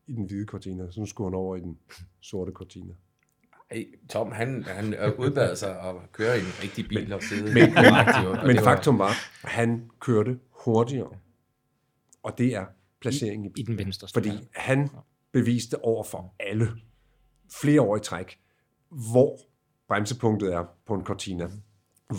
[0.09, 1.77] i den hvide cortina, så nu skulle han over i den
[2.21, 2.93] sorte cortina.
[3.71, 7.73] Ej, Tom, han, han udbad sig at køre i en rigtig bil og sidde Men-
[7.73, 9.07] korrekt, jo, og Men faktum var,
[9.43, 11.09] at han kørte hurtigere.
[12.23, 12.65] Og det er
[13.01, 13.77] placeringen i I bilen.
[13.77, 14.89] den venstre Fordi han
[15.31, 16.67] beviste over for alle,
[17.61, 18.39] flere år i træk,
[19.11, 19.37] hvor
[19.87, 21.49] bremsepunktet er på en Cortina.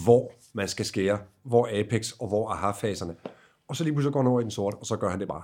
[0.04, 3.16] Hvor man skal skære, hvor Apex og hvor aha-faserne.
[3.68, 5.28] Og så lige pludselig går han over i den sorte, og så gør han det
[5.28, 5.42] bare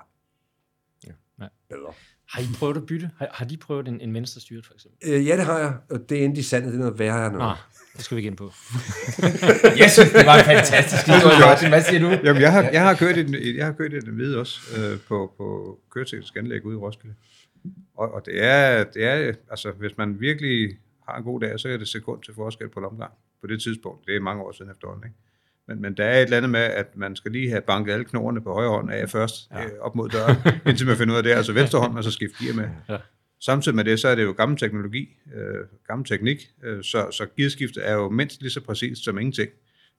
[1.06, 1.48] Ja.
[1.68, 1.92] bedre.
[2.28, 3.10] Har I prøvet at bytte?
[3.18, 5.12] Har, har de prøvet en, en venstre styret, for eksempel?
[5.12, 5.74] Øh, ja, det har jeg.
[5.90, 6.72] Og det endte i sandet.
[6.72, 7.48] Det er noget værre noget.
[7.48, 7.54] Nå,
[7.96, 8.52] det skal vi ikke ind på.
[9.82, 11.08] Jeg synes, det var en fantastisk
[11.40, 11.68] Martin.
[11.68, 12.08] Hvad siger du?
[12.08, 15.32] Jamen, jeg har, jeg har kørt den, jeg har kørt den hvide også, øh, på,
[15.36, 17.14] på køreteknisk anlæg ude i Roskilde.
[17.96, 20.76] Og, og det, er, det er, altså, hvis man virkelig
[21.08, 24.06] har en god dag, så er det sekund til forskel på omgang på det tidspunkt.
[24.06, 25.16] Det er mange år siden efterhånden, ikke?
[25.68, 28.04] Men, men der er et eller andet med, at man skal lige have banket alle
[28.04, 29.64] knoglerne på højre hånd af først, ja.
[29.64, 30.36] øh, op mod døren,
[30.68, 31.30] indtil man finder ud af det.
[31.30, 32.68] Altså venstre hånd, man så skifter gear med.
[32.88, 32.96] Ja.
[33.40, 37.26] Samtidig med det, så er det jo gammel teknologi, øh, gammel teknik, øh, så, så
[37.36, 39.50] gearskiftet er jo mindst lige så præcist som ingenting.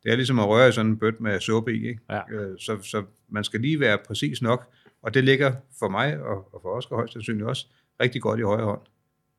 [0.04, 2.02] Det er ligesom at røre i sådan en bøt med suppe i, ikke?
[2.10, 2.22] Ja.
[2.32, 4.68] Øh, så, så man skal lige være præcis nok,
[5.02, 7.68] og det ligger for mig, og, og for Oscar højst sandsynligt også,
[8.02, 8.82] rigtig godt i højre hånd.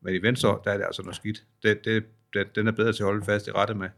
[0.03, 1.45] Men i venstre der er det altså noget skidt.
[1.62, 3.88] Det, det, det, den er bedre til at holde fast i rette med.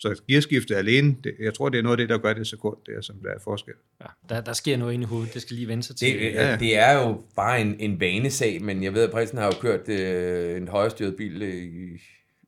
[0.00, 2.76] Så gearskiftet alene, det, jeg tror, det er noget af det, der gør det sekund,
[2.86, 3.74] det er, som der er forskel.
[4.00, 5.34] Ja, der, der sker noget inde i hovedet.
[5.34, 6.08] Det skal lige vende sig til.
[6.18, 6.50] Det, Ja.
[6.50, 6.56] ja.
[6.56, 9.88] det er jo bare en, en vanesag, men jeg ved, at prinsen har jo kørt
[9.88, 11.94] øh, en højrestyret bil øh, i,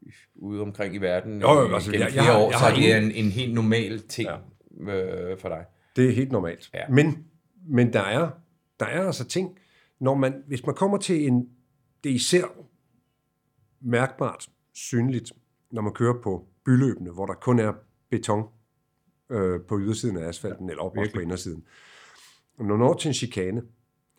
[0.03, 2.51] i, ude omkring i verden Jo, jo, øh, altså, gennem jeg- jeg flere har- år,
[2.51, 4.29] jeg så har det er en, en helt normal ting
[4.87, 4.93] ja.
[5.33, 5.65] øh, for dig.
[5.97, 6.71] Det er helt normalt.
[6.75, 6.89] Ja.
[6.89, 7.25] Men,
[7.69, 8.31] men der, er,
[8.81, 9.59] der er altså ting,
[10.01, 11.49] når man, hvis man kommer til en,
[12.05, 12.45] det er især
[13.81, 15.33] mærkbart synligt,
[15.73, 17.73] når man kører på byløbene, hvor der kun er
[18.11, 18.49] beton
[19.31, 21.65] øh, på ydersiden af asfalten, ja, eller op også på indersiden.
[22.59, 23.63] Og når man når til en chikane,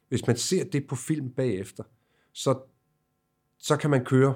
[0.10, 1.84] hvis man ser det på film bagefter,
[2.34, 2.60] så,
[3.58, 4.34] så kan man køre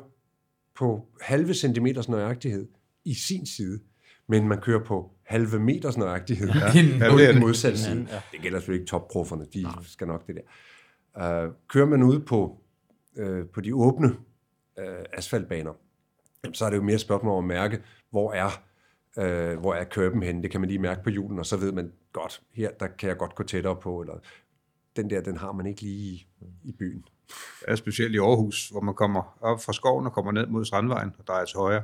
[0.76, 2.68] på halve centimeters nøjagtighed
[3.06, 3.80] i sin side,
[4.28, 7.06] men man kører på halve meters nøjagtighed ja.
[7.06, 8.08] Ja, på den modsatte side.
[8.10, 8.22] Ja.
[8.32, 9.72] Det gælder selvfølgelig ikke topprofferne, de Nej.
[9.82, 11.46] skal nok det der.
[11.46, 12.62] Uh, kører man ude på,
[13.20, 14.08] uh, på de åbne
[14.78, 15.74] uh, asfaltbaner,
[16.53, 18.49] så er det jo mere et spørgsmål om at mærke, hvor er,
[19.17, 20.43] øh, hvor er køben henne.
[20.43, 23.10] Det kan man lige mærke på julen, og så ved man godt, her der kan
[23.10, 24.13] jeg godt gå tættere på, eller
[24.95, 26.27] den der, den har man ikke lige i,
[26.63, 27.05] i byen.
[27.67, 31.12] Ja, specielt i Aarhus, hvor man kommer op fra skoven og kommer ned mod Strandvejen
[31.17, 31.84] og drejer til højre.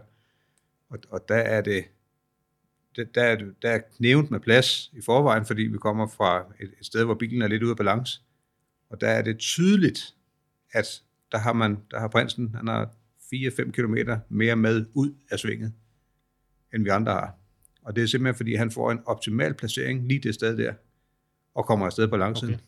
[0.90, 1.86] Og, og der er det,
[2.96, 6.74] det der, er, der er knævnt med plads i forvejen, fordi vi kommer fra et,
[6.80, 8.22] et sted, hvor bilen er lidt ude af balance.
[8.90, 10.16] Og der er det tydeligt,
[10.72, 12.90] at der har, man, der har prinsen, han har
[13.34, 15.74] 4-5 kilometer mere med ud af svinget,
[16.74, 17.36] end vi andre har.
[17.84, 20.74] Og det er simpelthen, fordi han får en optimal placering lige det sted der,
[21.56, 22.54] og kommer afsted på langsiden.
[22.54, 22.64] Okay.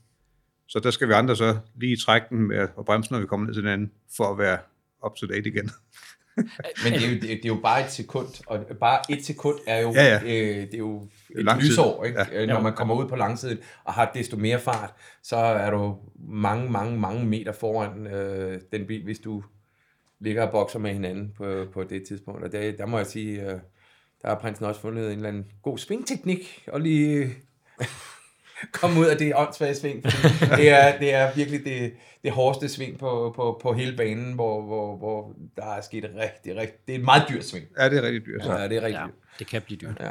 [0.68, 3.46] Så der skal vi andre så lige trække den med at bremse, når vi kommer
[3.46, 4.58] ned til den anden, for at være
[5.06, 5.72] up to date igen.
[6.84, 9.80] Men det er, jo, det, er jo bare et sekund, og bare et sekund er
[9.80, 10.22] jo, Ja, ja.
[10.24, 12.20] Øh, det er jo et lang lysår, ikke?
[12.20, 12.40] Ja.
[12.40, 12.46] Ja.
[12.46, 15.98] når man kommer ud på langsiden og har desto mere fart, så er du
[16.30, 19.44] mange, mange, mange meter foran øh, den bil, hvis du
[20.24, 22.44] ligger og bokser med hinanden på, på det tidspunkt.
[22.44, 23.60] Og det, der må jeg sige, øh,
[24.22, 27.30] der har prinsen også fundet en eller anden god svingteknik, og lige
[28.80, 30.04] komme ud af det åndssvage sving.
[30.58, 34.62] Det er, det er virkelig det, det hårdeste sving på, på, på hele banen, hvor,
[34.62, 36.78] hvor, hvor der er sket rigtig, rigtig...
[36.88, 37.66] Det er et meget dyrt sving.
[37.80, 38.46] Ja, det er rigtig dyrt.
[38.46, 39.40] Ja, det er rigtig Ja, dyrt.
[39.40, 39.98] det kan blive dyrt.
[40.00, 40.10] Ja.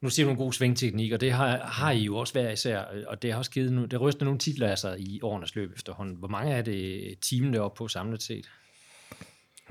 [0.00, 2.84] Nu siger du en god svingteknik, og det har, har I jo også været især,
[3.06, 5.72] og det har også givet, nu, det ryster nogle titler af sig i årenes løb
[5.76, 6.16] efterhånden.
[6.16, 8.50] Hvor mange er det teamen deroppe på samlet set?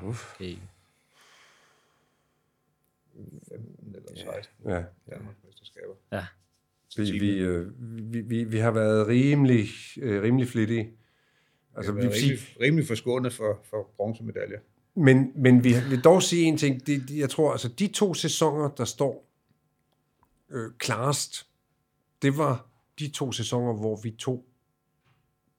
[0.03, 0.36] Uff.
[0.36, 0.57] Okay.
[3.49, 4.83] 15 eller 16 Ja.
[5.10, 5.93] Danmarks mesterskaber.
[6.12, 6.25] Ja,
[6.97, 7.71] Vi, vi, øh,
[8.13, 9.67] vi, vi, vi har været rimelig,
[10.01, 10.91] øh, rimelig flittige.
[11.75, 14.60] Altså, vi vi er rimelig, rimelig forskånet for, for bronzemedaljer.
[14.95, 16.88] men, men vi vil dog sige en ting.
[16.88, 19.29] Det, det- jeg tror, altså de to sæsoner, der står
[20.49, 21.47] øh, klarest,
[22.21, 22.67] det var
[22.99, 24.45] de to sæsoner, hvor vi tog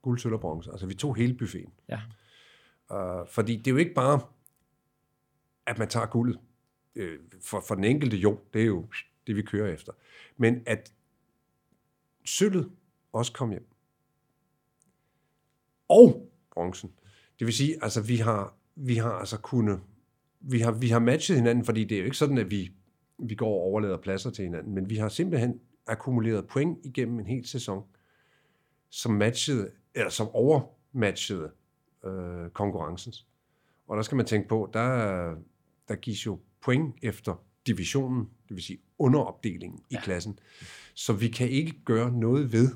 [0.01, 0.71] guld, sølv og bronze.
[0.71, 1.73] Altså vi tog hele buffeten.
[1.89, 2.01] ja.
[2.89, 4.21] Uh, fordi det er jo ikke bare,
[5.65, 6.39] at man tager guldet.
[6.95, 7.03] Uh,
[7.41, 8.87] for, for den enkelte jo, det er jo
[9.27, 9.93] det, vi kører efter.
[10.37, 10.93] Men at
[12.25, 12.71] sølvet
[13.13, 13.67] også kom hjem.
[15.87, 16.93] Og bronzen.
[17.39, 19.79] Det vil sige, altså vi har, vi har altså kunnet,
[20.39, 22.71] vi har, vi har matchet hinanden, fordi det er jo ikke sådan, at vi,
[23.19, 27.25] vi går og overlader pladser til hinanden, men vi har simpelthen akkumuleret point igennem en
[27.25, 27.83] hel sæson,
[28.89, 31.51] som matchede, eller som overmatchede
[32.05, 33.13] øh, konkurrencen.
[33.87, 35.35] Og der skal man tænke på, der,
[35.87, 40.39] der gives jo point efter divisionen, det vil sige underopdelingen i klassen.
[40.93, 42.67] Så vi kan ikke gøre noget ved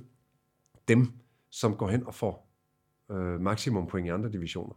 [0.87, 1.11] dem,
[1.49, 2.49] som går hen og får
[3.11, 4.73] øh, maksimum point i andre divisioner.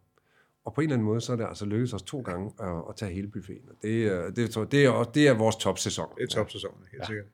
[0.65, 2.83] Og på en eller anden måde, så er det altså lykkedes os to gange at,
[2.89, 3.69] at tage hele buffeten.
[3.83, 6.09] Det, er- det, det, er, det er vores topsæson.
[6.17, 7.07] Det er topsæsonen, helt ja.
[7.07, 7.27] sikkert.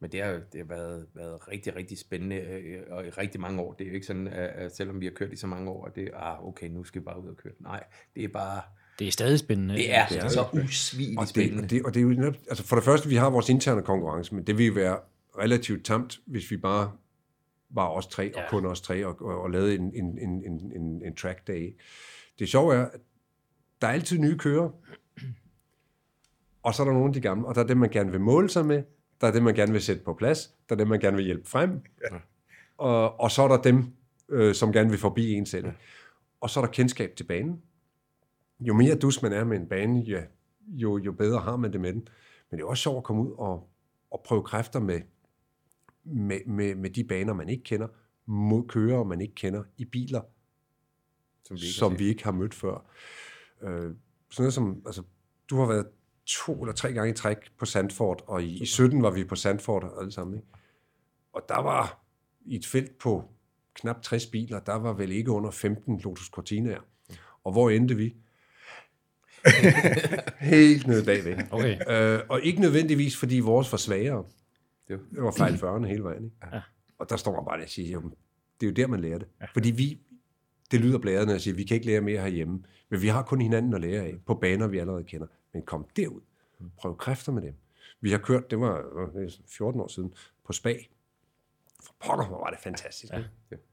[0.00, 3.60] Men det har, det har været, været rigtig, rigtig spændende øh, og i rigtig mange
[3.62, 3.72] år.
[3.72, 5.86] Det er jo ikke sådan, at, at selvom vi har kørt i så mange år,
[5.86, 7.52] at det er, ah, okay, nu skal vi bare ud og køre.
[7.60, 7.84] Nej,
[8.16, 8.60] det er bare,
[8.98, 9.74] Det er stadig spændende.
[9.74, 11.62] det er, Det er så usvigeligt Og det, spændende.
[11.64, 14.34] og, det, og det er jo altså for det første, vi har vores interne konkurrence,
[14.34, 14.98] men det vil være
[15.38, 16.92] relativt tamt, hvis vi bare
[17.70, 18.48] var os tre, og Ja.
[18.50, 21.76] kun os tre, og, og, og lavede en, en, en, en, en, en track day.
[22.38, 23.00] Det sjove er, at
[23.80, 24.70] der er altid nye kører,
[26.62, 28.20] og så er der nogle af de gamle, og der er dem, man gerne vil
[28.20, 28.82] måle sig med,
[29.20, 31.26] der er dem, man gerne vil sætte på plads, der er dem, man gerne vil
[31.26, 32.16] hjælpe frem, ja.
[32.78, 33.84] og, og så er der dem,
[34.28, 35.66] øh, som gerne vil forbi en selv.
[35.66, 35.72] Ja.
[36.40, 37.62] Og så er der kendskab til banen.
[38.60, 40.22] Jo mere dus man er med en bane, ja,
[40.66, 42.08] jo, jo bedre har man det med den.
[42.50, 43.70] Men det er også sjovt at komme ud og,
[44.10, 45.00] og prøve kræfter med,
[46.04, 47.88] med, med, med de baner, man ikke kender,
[48.26, 50.22] mod kører, man ikke kender, i biler,
[51.44, 52.90] som vi ikke som har vi ikke har mødt før.
[53.62, 53.96] Øh, sådan
[54.38, 55.02] noget som, altså,
[55.50, 55.86] du har været
[56.26, 59.36] to eller tre gange i træk på Sandford, og i, i 17 var vi på
[59.36, 60.36] Sandford alle sammen.
[60.36, 60.48] Ikke?
[61.32, 62.04] Og der var
[62.44, 63.24] i et felt på
[63.74, 66.80] knap 60 biler, der var vel ikke under 15 Lotus Cortinaer.
[67.44, 68.14] Og hvor endte vi?
[70.40, 71.36] Helt nede bagved.
[71.50, 71.78] Okay.
[71.88, 74.24] Øh, og ikke nødvendigvis, fordi vores var svagere.
[74.88, 76.24] Det Det var fejl 40'erne hele vejen.
[76.24, 76.36] Ikke?
[76.52, 76.60] Ja.
[76.98, 78.02] Og der står man bare der og siger, jo,
[78.60, 79.28] det er jo der, man lærer det.
[79.40, 79.46] Ja.
[79.52, 79.98] Fordi vi,
[80.70, 82.64] det lyder når jeg siger, vi kan ikke lære mere herhjemme.
[82.90, 85.26] Men vi har kun hinanden at lære af, på baner, vi allerede kender.
[85.54, 86.20] Men kom derud.
[86.76, 87.54] Prøv kræfter med dem.
[88.00, 88.78] Vi har kørt, det var
[89.16, 90.14] øh, 14 år siden,
[90.46, 90.90] på Spag.
[91.84, 93.12] For pokker, hvor var det fantastisk.
[93.12, 93.22] Ja.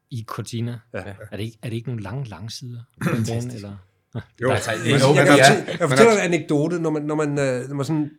[0.09, 0.79] I Cortina.
[0.93, 0.99] Ja.
[1.31, 2.83] Er, det ikke, er det ikke nogle lange, lange sider?
[3.03, 3.77] på den bane, eller?
[4.41, 5.35] Jo, er Jeg, Ja.
[5.35, 8.11] jeg, jeg fortæller en anekdote, når man, når man, øh, når man sådan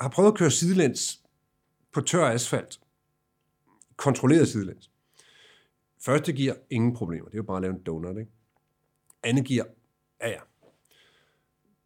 [0.00, 1.22] har prøvet at køre sidelæns
[1.92, 2.80] på tør asfalt,
[3.96, 4.90] kontrolleret sidelæns.
[6.00, 7.24] Første gear, ingen problemer.
[7.24, 8.30] Det er jo bare at lave en donut, ikke?
[9.22, 9.66] Andet gear,
[10.20, 10.38] ja ja.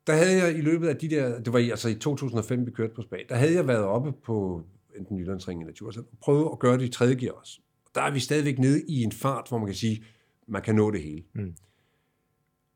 [0.07, 2.71] Der havde jeg i løbet af de der, det var i, altså i 2005, vi
[2.71, 4.65] kørte på Spag, der havde jeg været oppe på
[4.97, 7.61] enten Jyllandsringen eller Djursland, og prøvet at gøre det i tredje gear også.
[7.87, 10.05] Og der er vi stadigvæk nede i en fart, hvor man kan sige,
[10.47, 11.25] man kan nå det hele.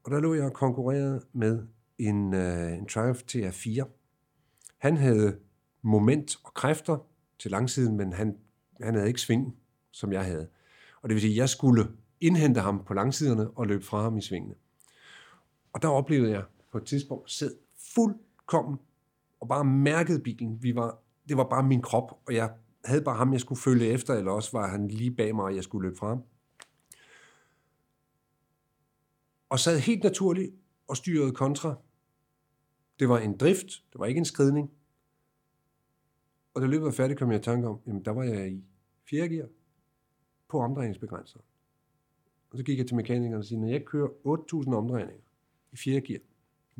[0.05, 1.63] Og der lå jeg og konkurrerede med
[1.99, 3.85] en, øh, en Triumph TR4.
[4.79, 5.37] Han havde
[5.83, 7.07] moment og kræfter
[7.39, 8.37] til langsiden, men han,
[8.81, 9.57] han havde ikke sving,
[9.91, 10.49] som jeg havde.
[11.03, 11.89] Og det vil sige, at jeg skulle
[12.21, 14.55] indhente ham på langsiderne og løbe fra ham i svingene.
[15.73, 17.57] Og der oplevede jeg på et tidspunkt sad
[17.95, 18.79] fuldkommen
[19.41, 20.63] og bare mærkede bilen.
[20.63, 22.55] Vi var, det var bare min krop, og jeg
[22.85, 25.55] havde bare ham, jeg skulle følge efter, eller også var han lige bag mig, og
[25.55, 26.19] jeg skulle løbe frem.
[29.49, 30.55] Og sad helt naturligt
[30.89, 31.75] og styrede kontra.
[32.99, 34.71] Det var en drift, det var ikke en skridning.
[36.55, 38.65] Og da løbet var færdigt, kom jeg i tanke om, jamen der var jeg i
[39.11, 39.49] fjerde gear
[40.49, 41.41] på omdrejningsbegrænser.
[42.51, 45.23] Og så gik jeg til mekanikeren og sagde, når jeg kører 8.000 omdrejninger
[45.73, 46.21] i fjerde gear,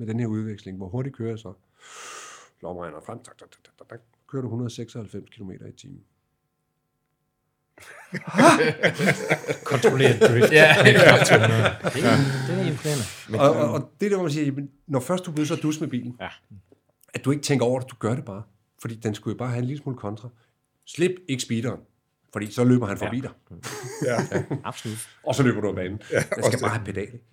[0.01, 0.77] med den her udveksling.
[0.77, 1.53] Hvor hurtigt kører jeg så?
[2.63, 4.01] Lomregner frem, tak, tak, tak, tak, tak.
[4.29, 6.01] Kører du 196 km i timen.
[9.65, 10.53] Kontrolleret drift.
[10.53, 11.01] Ja, det, er,
[13.35, 13.41] er.
[13.41, 15.57] Og, og, og det er der, hvor man siger, jamen, når først du bliver så
[15.57, 16.29] dus med bilen, Ja.
[17.15, 18.43] at du ikke tænker over det, du gør det bare.
[18.83, 20.29] Fordi den skulle jo bare have en lille smule kontra.
[20.87, 21.81] Slip ikke speederen,
[22.33, 23.23] fordi så løber han forbi Ja.
[23.23, 23.33] dig.
[24.05, 24.43] Ja.
[24.65, 25.09] Absolut.
[25.27, 26.03] Og så løber du af banen.
[26.13, 27.03] Ja, også skal bare have pedal.
[27.05, 27.25] ikke?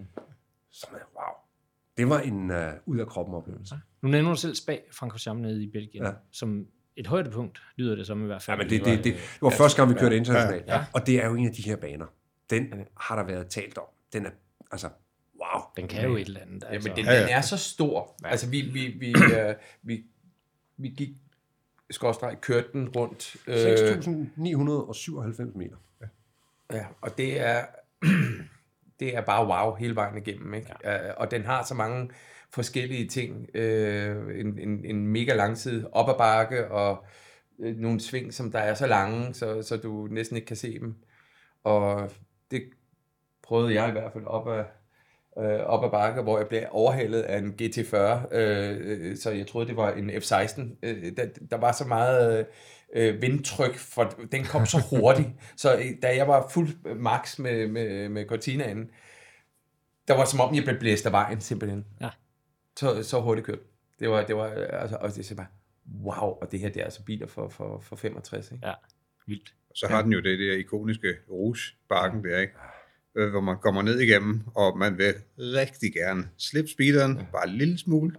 [0.71, 1.33] Så man, wow.
[1.97, 3.79] Det var en uh, ud af kroppen oplevelse.
[4.01, 6.09] Nu nævner du selv Spag Francorchamps nede i Belgien, Ja.
[6.09, 6.15] ja.
[6.31, 8.57] som et højdepunkt, lyder det som i hvert Ja, fald.
[8.59, 10.67] men det, det, det, det var første gang, vi kørte internationalt.
[10.67, 10.85] Ja.
[10.93, 12.05] Og det er jo en af de her baner.
[12.49, 13.83] Den har der været talt om.
[14.13, 14.29] Den er,
[14.71, 14.89] altså,
[15.39, 15.61] wow.
[15.77, 16.63] Den kan jo et eller andet.
[16.69, 16.89] Altså.
[16.89, 17.21] Jamen, den, Ja, ja.
[17.21, 18.15] den er så stor.
[18.23, 20.03] Altså, vi, vi, vi, øh, vi,
[20.77, 21.09] vi gik,
[21.91, 23.35] skorstræk, kørte den rundt.
[23.47, 25.75] Øh, 6.997 meter.
[26.73, 27.65] ja, og det er,
[28.99, 30.53] det er bare wow hele vejen igennem.
[30.53, 30.73] Ikke?
[30.83, 31.11] Ja.
[31.11, 32.09] og den har så mange
[32.49, 33.55] forskellige ting.
[33.55, 37.05] Øh, en, en, en mega langside op ad bakke, og
[37.59, 40.79] øh, nogle sving, som der er så lange, så, så du næsten ikke kan se
[40.79, 40.95] dem.
[41.63, 42.11] Og
[42.51, 42.63] det
[43.43, 44.63] prøvede jeg i hvert fald op ad,
[45.37, 49.67] øh, op ad bakke, hvor jeg blev overhalet af en GT40, øh, så jeg troede,
[49.67, 50.61] det var en F16.
[50.83, 52.45] Øh, der, der var så meget øh,
[52.95, 55.29] vindtryk, for den kom så hurtigt,
[55.61, 58.89] så øh, da jeg var fuld max med, med, med Cortinaen,
[60.07, 61.85] der var som om, jeg blev blæst af vejen, simpelthen.
[62.01, 62.09] Ja.
[62.79, 63.59] Så, så hurtigt kørt.
[63.99, 65.47] Det var, det var, altså, og det er bare,
[66.03, 68.67] wow, og det her, det er altså biler for, for, for 65, ikke?
[68.67, 68.73] Ja,
[69.27, 69.53] vildt.
[69.75, 72.53] Så har den jo det der ikoniske Rouge-bakken der, ikke?
[73.15, 77.55] Øh, Hvor man kommer ned igennem, og man vil rigtig gerne slippe speederen, bare en
[77.55, 78.15] lille smule,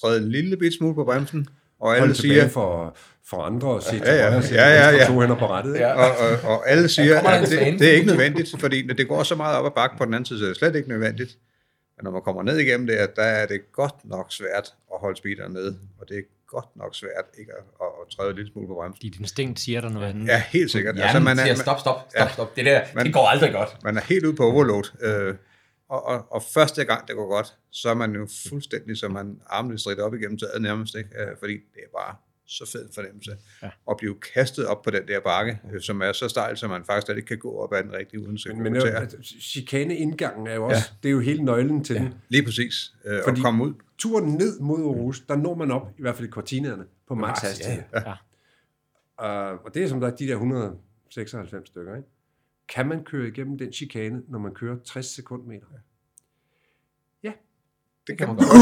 [0.00, 1.48] træde en lille bit smule på bremsen,
[1.82, 4.28] og alle siger, for, for andre og se til Ja, ja.
[4.30, 5.06] højre, se Ja, ja, ja.
[5.06, 5.74] to hænder på rettet.
[5.74, 5.86] Ikke?
[5.86, 5.92] Ja.
[5.94, 9.34] og, og, og alle siger, at det, det er ikke nødvendigt, fordi det går så
[9.34, 11.38] meget op ad bakke på den anden side, så det er slet ikke nødvendigt.
[11.96, 15.16] Men når man kommer ned igennem det, der er det godt nok svært at holde
[15.16, 18.66] speederen nede, og det er godt nok svært ikke at, at, at træde lille smule
[18.68, 19.00] på bremsen.
[19.10, 20.26] Dit instinkt siger der noget andet.
[20.28, 20.94] Ja, helt sikkert.
[20.94, 22.28] Hjernen altså, man er, siger, stop, stop, stop, Ja.
[22.32, 22.56] stop.
[22.56, 23.76] Det der, Men- det går aldrig godt.
[23.84, 24.84] man er helt ude på overload.
[25.02, 25.34] Øh,
[25.92, 29.40] og, og, og første gang det går godt, så er man jo fuldstændig, så man
[29.46, 31.10] armene stridt op igennem taget nærmest, ikke?
[31.20, 33.70] Øh, fordi det er bare så fed en fornemmelse Ja.
[33.90, 36.84] at blive kastet op på den der bakke, øh, som er så stejl, så man
[36.84, 40.46] faktisk ikke kan gå op ad den rigtige uden at Men, men jo, altså, chikane-indgangen
[40.46, 40.96] er jo også, ja.
[41.02, 42.02] det er jo hele nøglen til ja.
[42.02, 42.14] den.
[42.28, 42.94] Lige præcis.
[43.04, 43.74] Øh, Fordi- at komme ud.
[43.98, 47.28] Turen ned mod Aarhus, der når man op, i hvert fald i kortinerne, på max
[47.28, 47.82] Max, hastighed.
[47.92, 49.52] ja, ja.
[49.52, 52.08] Uh, og det er som der er de der 196 stykker, ikke?
[52.74, 55.66] Kan man køre igennem den chikane, når man kører 60 sekundmeter?
[58.06, 58.48] Det kan man godt.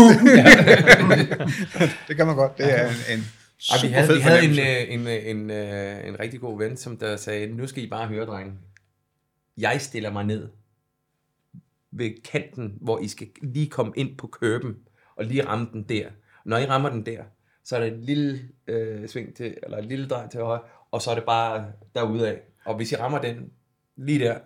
[2.08, 2.58] det kan man godt.
[2.58, 3.24] Det er en, en
[3.70, 6.58] Ej, vi havde, fed vi havde en, øh, en, øh, en, øh, en rigtig god
[6.58, 8.52] ven, som der sagde, nu skal I bare høre, drenge.
[9.56, 10.48] Jeg stiller mig ned
[11.90, 14.76] ved kanten, hvor I skal lige komme ind på køben,
[15.16, 16.08] og lige ramme den der.
[16.44, 17.24] Når I rammer den der,
[17.64, 21.02] så er der et lille øh, sving til, eller et lille drej til højre, og
[21.02, 22.36] så er det bare derudad.
[22.64, 23.50] Og hvis I rammer den
[23.96, 24.38] lige der,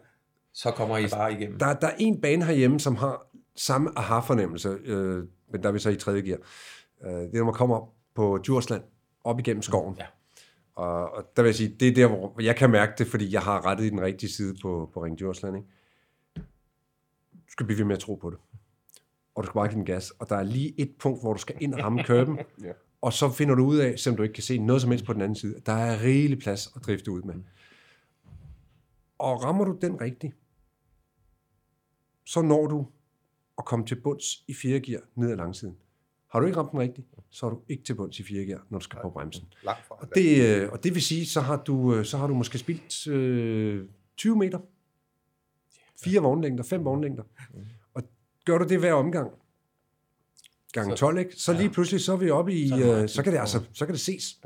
[0.53, 1.59] så kommer I bare igennem.
[1.59, 3.27] Der, der er en bane herhjemme, som har
[3.57, 6.39] samme aha-fornemmelse, øh, men der er vi så i tredje gear.
[7.05, 8.83] Øh, det er, når man kommer op på Djursland,
[9.25, 9.97] op igennem skoven.
[9.99, 10.07] Ja.
[10.75, 13.33] Og, og der vil jeg sige, det er der, hvor jeg kan mærke det, fordi
[13.33, 15.57] jeg har rettet i den rigtige side på, på Ring Djursland.
[15.57, 15.69] Ikke?
[17.33, 18.39] Du skal blive ved med at tro på det.
[19.35, 20.11] Og du skal bare give den gas.
[20.11, 22.39] Og der er lige et punkt, hvor du skal ind og ramme køben.
[22.65, 22.73] Ja.
[23.03, 25.13] Og så finder du ud af, selvom du ikke kan se noget som helst på
[25.13, 27.35] den anden side, der er rigelig plads at drifte ud med.
[29.19, 30.35] Og rammer du den rigtigt,
[32.25, 32.87] så når du
[33.59, 35.77] at komme til bunds i 4 gear ned ad langsiden.
[36.29, 38.67] Har du ikke ramt den rigtigt, så er du ikke til bunds i 4 gear,
[38.71, 39.45] når du skal på bremsen.
[39.91, 42.59] Og det, øh, og det vil sige, så har du, øh, så har du måske
[42.59, 44.59] spildt øh, 20 meter.
[46.05, 47.23] Fire vognlængder, fem vognlængder.
[47.95, 48.03] Og
[48.45, 49.33] gør du det hver omgang,
[50.75, 51.31] gange 12, ikke?
[51.37, 53.93] så lige pludselig så er vi oppe i, øh, så kan det altså, så kan
[53.95, 54.37] det ses.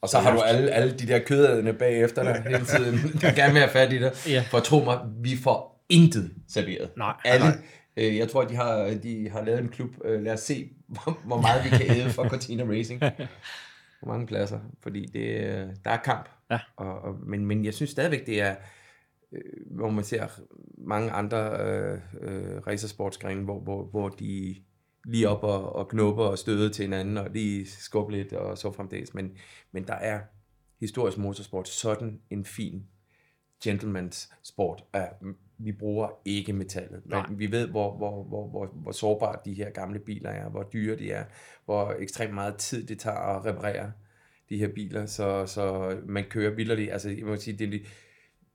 [0.00, 3.52] Og så har du alle, alle de der kødædende bagefter dig hele tiden, der gerne
[3.52, 4.12] vil have fat i dig.
[4.28, 4.44] Ja.
[4.50, 6.90] For tro mig, vi får intet serveret.
[6.96, 7.14] Nej.
[7.24, 7.46] Alle,
[7.96, 9.90] øh, jeg tror, de har, de har lavet en klub.
[10.04, 13.00] Øh, lad os se, hvor, hvor meget vi kan æde for Cortina Racing.
[14.02, 14.58] Hvor mange pladser.
[14.82, 16.28] Fordi det, øh, der er kamp.
[16.50, 16.58] Ja.
[16.76, 18.54] Og, og, men, men jeg synes stadigvæk, det er,
[19.32, 19.40] øh,
[19.70, 20.26] hvor man ser
[20.78, 24.56] mange andre øh, øh, racersportsgrene, hvor, hvor, hvor de
[25.06, 28.72] lige op og, og knupper og støder til hinanden, og lige skubber lidt og så
[28.72, 29.14] fremdeles.
[29.14, 29.36] Men,
[29.72, 30.20] men der er
[30.80, 32.86] historisk motorsport sådan en fin
[33.66, 34.84] gentleman's sport.
[34.92, 35.12] At
[35.58, 37.02] vi bruger ikke metallet.
[37.04, 37.26] Nej.
[37.28, 40.62] Men vi ved, hvor, hvor, hvor, hvor, hvor sårbare de her gamle biler er, hvor
[40.62, 41.24] dyre de er,
[41.64, 43.92] hvor ekstremt meget tid det tager at reparere
[44.48, 46.90] de her biler, så, så man kører vildt.
[46.92, 47.78] Altså, jeg må sige, det er,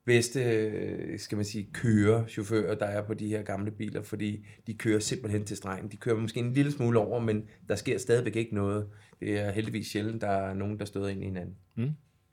[0.07, 4.99] bedste, skal man sige, kørechauffører, der er på de her gamle biler, fordi de kører
[4.99, 5.91] simpelthen til strengen.
[5.91, 8.87] De kører måske en lille smule over, men der sker stadigvæk ikke noget.
[9.19, 11.55] Det er heldigvis sjældent, der er nogen, der støder ind i hinanden.
[11.75, 11.83] Mm.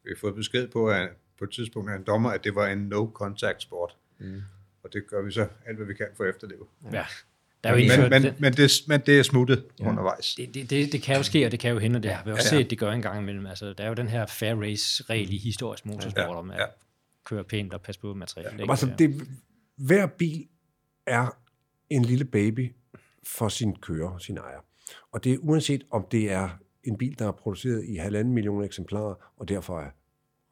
[0.04, 1.08] Vi har fået besked på, at
[1.38, 3.96] på et tidspunkt af en dommer, at det var en no-contact sport.
[4.18, 4.40] Mm.
[4.82, 6.66] Og det gør vi så alt, hvad vi kan for at efterleve.
[6.92, 7.04] Ja.
[7.64, 9.88] Der er jo men, men, men, men, det, men det er smuttet ja.
[9.88, 10.34] undervejs.
[10.34, 12.24] Det, det, det, det kan jo ske, og det kan jo hende, og det har
[12.24, 12.62] vi også ja, ja.
[12.62, 13.46] set, det gør en gang imellem.
[13.46, 16.38] Altså, der er jo den her fair race-regel i historisk motorsport, ja, ja.
[16.38, 16.68] om at.
[17.24, 18.60] Køre pænt og passe på materialet.
[18.60, 18.70] Ja.
[18.70, 19.28] Altså, det,
[19.76, 20.48] hver bil
[21.06, 21.38] er
[21.90, 22.72] en lille baby
[23.22, 24.60] for sin kører, sin ejer.
[25.12, 26.48] Og det er uanset om det er
[26.84, 29.90] en bil, der er produceret i halvanden million eksemplarer, og derfor er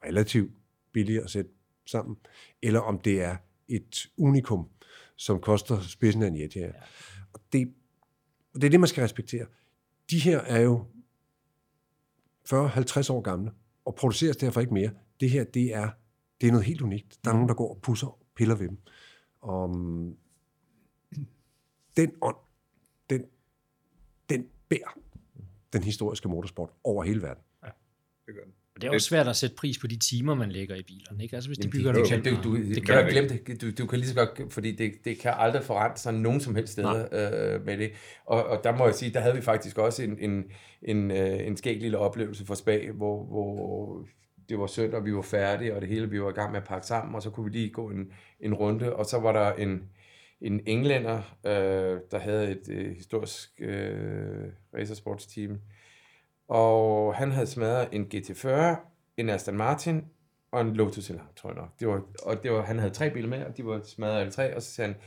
[0.05, 0.51] relativt
[0.91, 1.51] billig at sætte
[1.85, 2.17] sammen,
[2.61, 4.69] eller om det er et unikum,
[5.15, 6.55] som koster spidsen af en jet.
[6.55, 6.71] Ja.
[7.33, 7.73] Og det,
[8.53, 9.45] det er det, man skal respektere.
[10.09, 10.85] De her er jo
[12.47, 13.51] 40-50 år gamle,
[13.85, 14.91] og produceres derfor ikke mere.
[15.19, 15.89] Det her, det er,
[16.43, 17.17] det er noget helt unikt.
[17.23, 18.77] Der er nogen, der går og pusser og piller ved dem.
[19.41, 19.69] Og
[21.97, 22.35] den ånd,
[23.09, 23.25] den,
[24.29, 24.99] den bærer
[25.73, 27.43] den historiske motorsport over hele verden.
[27.63, 27.69] Ja,
[28.25, 28.53] det gør den.
[28.75, 31.23] Og det er også svært at sætte pris på de timer, man lægger i bilerne.
[31.23, 31.35] Ikke?
[31.35, 33.61] Altså, hvis de bygger det, du, du, det kan, glemme det.
[33.61, 36.55] Du, du kan lige så godt, fordi det, det kan aldrig forrente sig nogen som
[36.55, 37.91] helst steder øh, med det.
[38.25, 40.43] Og, og der må jeg sige, der havde vi faktisk også en, en,
[40.81, 44.07] en, øh, en skæg lille oplevelse for Spag, hvor, hvor
[44.49, 46.61] det var søndag, og vi var færdige, og det hele, vi var i gang med
[46.61, 49.31] at pakke sammen, og så kunne vi lige gå en, en runde, og så var
[49.31, 49.89] der en,
[50.41, 55.59] en englænder, øh, der havde et øh, historisk øh, racersportsteam,
[56.47, 58.75] og han havde smadret en GT40,
[59.17, 60.05] en Aston Martin
[60.51, 61.79] og en Lotus Elan, tror jeg nok.
[61.79, 64.31] Det var, og det var, han havde tre biler med, og de var smadret alle
[64.31, 65.01] tre, og så sagde han,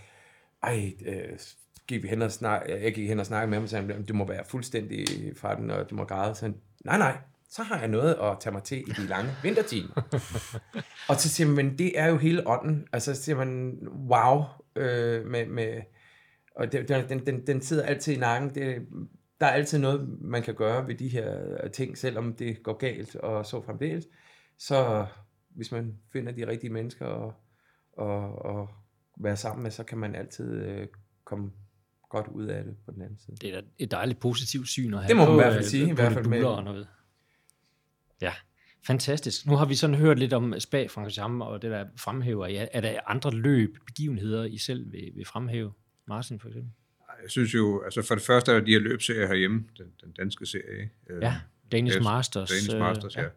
[0.62, 1.38] ej, øh,
[1.86, 4.14] gik vi hen og snak, jeg gik hen og snakkede med ham, og sagde, du
[4.14, 5.06] må være fuldstændig
[5.36, 6.34] fra den, og du må græde.
[6.34, 7.16] Så han, nej, nej,
[7.50, 9.94] så har jeg noget at tage mig til i de lange vintertimer.
[11.10, 12.86] og så siger man, det er jo hele ånden.
[12.92, 13.78] Altså så siger man,
[14.10, 14.42] wow,
[14.76, 15.82] øh, med, med,
[16.56, 18.54] og det, den, den, den sidder altid i nakken.
[18.54, 18.86] Det,
[19.40, 23.16] der er altid noget, man kan gøre ved de her ting, selvom det går galt
[23.16, 24.04] og så fremdeles.
[24.58, 25.06] Så
[25.48, 27.34] hvis man finder de rigtige mennesker og,
[27.92, 28.68] og, og
[29.20, 30.86] være sammen med, så kan man altid øh,
[31.24, 31.50] komme
[32.10, 33.36] godt ud af det på den anden side.
[33.36, 35.88] Det er et dejligt positivt syn at have Det må man i hvert fald sige.
[35.88, 36.44] I hvert fald med.
[36.44, 36.88] Og noget.
[38.22, 38.32] Ja,
[38.86, 39.46] fantastisk.
[39.46, 42.46] Nu har vi sådan hørt lidt om Spa Francorchamps og det der fremhæver.
[42.46, 45.72] Ja, er der andre løb, begivenheder, I selv vil, vil fremhæve?
[46.06, 46.72] Martin for eksempel?
[47.22, 50.12] jeg synes jo, altså for det første er der de her løbserier herhjemme, den, den
[50.12, 50.90] danske serie.
[51.10, 51.34] Øh, ja,
[51.72, 52.48] Danish Masters.
[52.48, 53.22] Danish øh, Masters, ja.
[53.22, 53.28] ja.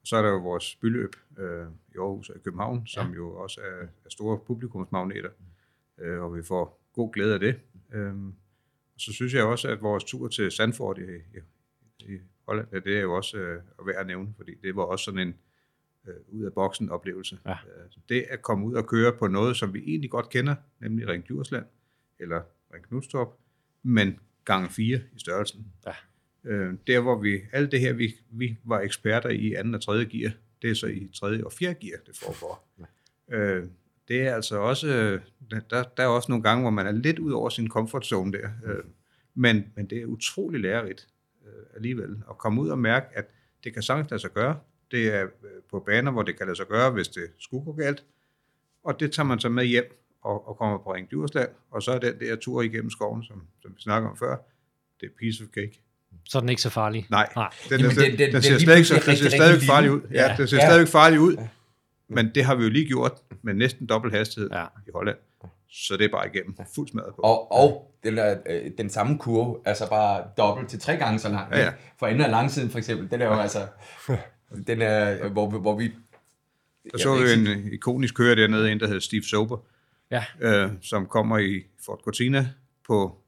[0.00, 3.16] Og så er der jo vores byløb øh, i Aarhus og i København, som ja.
[3.16, 5.30] jo også er, er store publikumsmagneter,
[5.98, 7.60] øh, og vi får god glæde af det.
[7.94, 8.14] Øh,
[8.94, 11.40] og så synes jeg også, at vores tur til Sandford i, i,
[12.12, 12.18] i
[12.48, 15.34] Holland, det er jo også øh, værd at nævne, fordi det var også sådan en
[16.08, 17.38] øh, ud af boksen oplevelse.
[17.46, 17.52] Ja.
[17.52, 21.08] Øh, det at komme ud og køre på noget, som vi egentlig godt kender, nemlig
[21.08, 21.64] Ring Djursland,
[22.18, 22.42] eller
[22.74, 23.28] Ring Knudstrup,
[23.82, 25.66] men gange fire i størrelsen.
[25.86, 25.92] Ja.
[26.44, 30.04] Øh, der hvor vi, alt det her, vi, vi var eksperter i anden og tredje
[30.04, 30.32] gear,
[30.62, 32.68] det er så i tredje og fjerde gear, det foregår.
[32.78, 33.36] Ja.
[33.36, 33.66] Øh,
[34.08, 34.86] det er altså også,
[35.50, 38.32] der, der er også nogle gange, hvor man er lidt ud over sin comfort zone
[38.32, 38.84] der, øh,
[39.34, 41.08] men, men det er utrolig lærerigt
[41.46, 43.24] øh, alligevel, at komme ud og mærke, at
[43.64, 44.58] det kan sagtens lade sig gøre.
[44.90, 47.72] Det er øh, på baner, hvor det kan lade sig gøre, hvis det skulle gå
[47.72, 48.04] galt,
[48.84, 51.92] og det tager man så med hjem og, og kommer på Ring Djursland, og så
[51.92, 54.36] er den der tur igennem skoven, som, som vi snakker om før,
[55.00, 55.80] det er piece of cake.
[56.24, 57.06] Så er den ikke så farlig?
[57.10, 57.50] Nej, Nej.
[57.68, 60.00] Den, Jamen, den, den, den, den ser stadig, den rigtig, ser stadig farlig ud.
[60.10, 60.68] Ja, ja, den ser ja.
[60.68, 61.48] stadig farlig ud, ja.
[62.08, 63.12] men det har vi jo lige gjort
[63.42, 64.64] med næsten dobbelt hastighed ja.
[64.86, 65.16] i Holland.
[65.68, 67.22] Så det er bare igennem fuld smadret på.
[67.22, 71.28] Og, og den, er, øh, den samme kurve, altså bare dobbelt til tre gange så
[71.28, 71.52] lang.
[71.52, 71.72] Ja, ja.
[71.98, 73.66] For enden af langsiden for eksempel, den er jo altså,
[74.66, 75.92] den er, hvor, hvor vi...
[76.92, 79.58] Der så vi en ikonisk kører dernede, en der hedder Steve Sober,
[80.10, 80.24] ja.
[80.40, 82.48] øh, som kommer i Fort Cortina
[82.86, 83.18] på,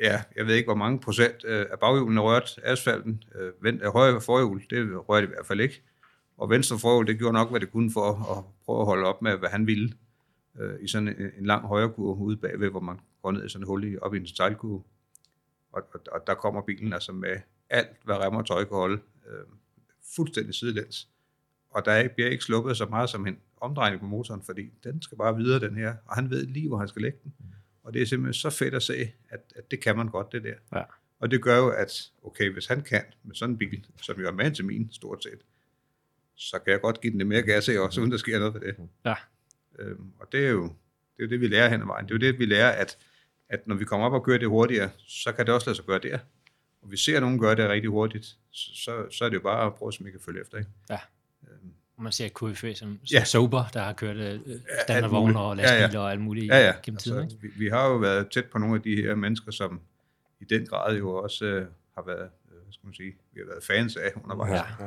[0.00, 3.22] ja, jeg ved ikke hvor mange procent øh, af baghjulene rørt asfalten.
[3.34, 5.82] Øh, vent, øh, højre forhjul, det rørte i hvert fald ikke.
[6.38, 9.22] Og venstre forhjul, det gjorde nok, hvad det kunne for at prøve at holde op
[9.22, 9.92] med, hvad han ville.
[10.60, 13.48] Øh, I sådan en, en lang højre kurve ude bagved, hvor man går ned i
[13.48, 14.82] sådan en hul i, op i en stejlkurve.
[15.72, 17.36] Og, og, og der kommer bilen altså med
[17.70, 19.44] alt, hvad remmer og tøj kan holde, øh,
[20.16, 21.08] fuldstændig sidelæns.
[21.70, 25.18] Og der bliver ikke sluppet så meget som en omdrejning på motoren, fordi den skal
[25.18, 27.32] bare videre, den her, og han ved lige, hvor han skal lægge den.
[27.38, 27.44] Mm.
[27.82, 30.44] Og det er simpelthen så fedt at se, at, at det kan man godt, det
[30.44, 30.54] der.
[30.78, 30.82] Ja.
[31.20, 34.26] Og det gør jo, at okay, hvis han kan med sådan en bil, som jo
[34.26, 35.40] er med til min stort set,
[36.34, 38.54] så kan jeg godt give den lidt mere gas af også, uden der sker noget
[38.54, 38.76] ved det.
[39.04, 39.14] Ja.
[39.78, 40.72] Øhm, og det er jo
[41.16, 42.08] det, er det, vi lærer hen ad vejen.
[42.08, 42.98] Det er jo det, vi lærer, at,
[43.48, 45.84] at når vi kommer op og kører det hurtigere, så kan det også lade sig
[45.84, 46.18] gøre der.
[46.82, 49.74] Og vi ser nogen gøre det rigtig hurtigt, så, så er det jo bare at
[49.74, 50.58] prøve, som vi kan følge efter.
[50.58, 50.70] Ikke?
[50.90, 50.98] Ja.
[51.42, 53.24] Øhm, man ser KFA som, som ja.
[53.24, 54.52] sober, der har kørt uh,
[54.84, 55.98] standardvogne og lastbiler ja, ja.
[55.98, 56.74] og alt muligt ja, ja.
[56.82, 57.22] gennem tiden.
[57.22, 59.80] Altså, vi, vi har jo været tæt på nogle af de her mennesker, som
[60.40, 63.46] i den grad jo også uh, har været, uh, hvad skal man sige, vi har
[63.46, 64.52] været fans af undervejs.
[64.80, 64.86] Ja.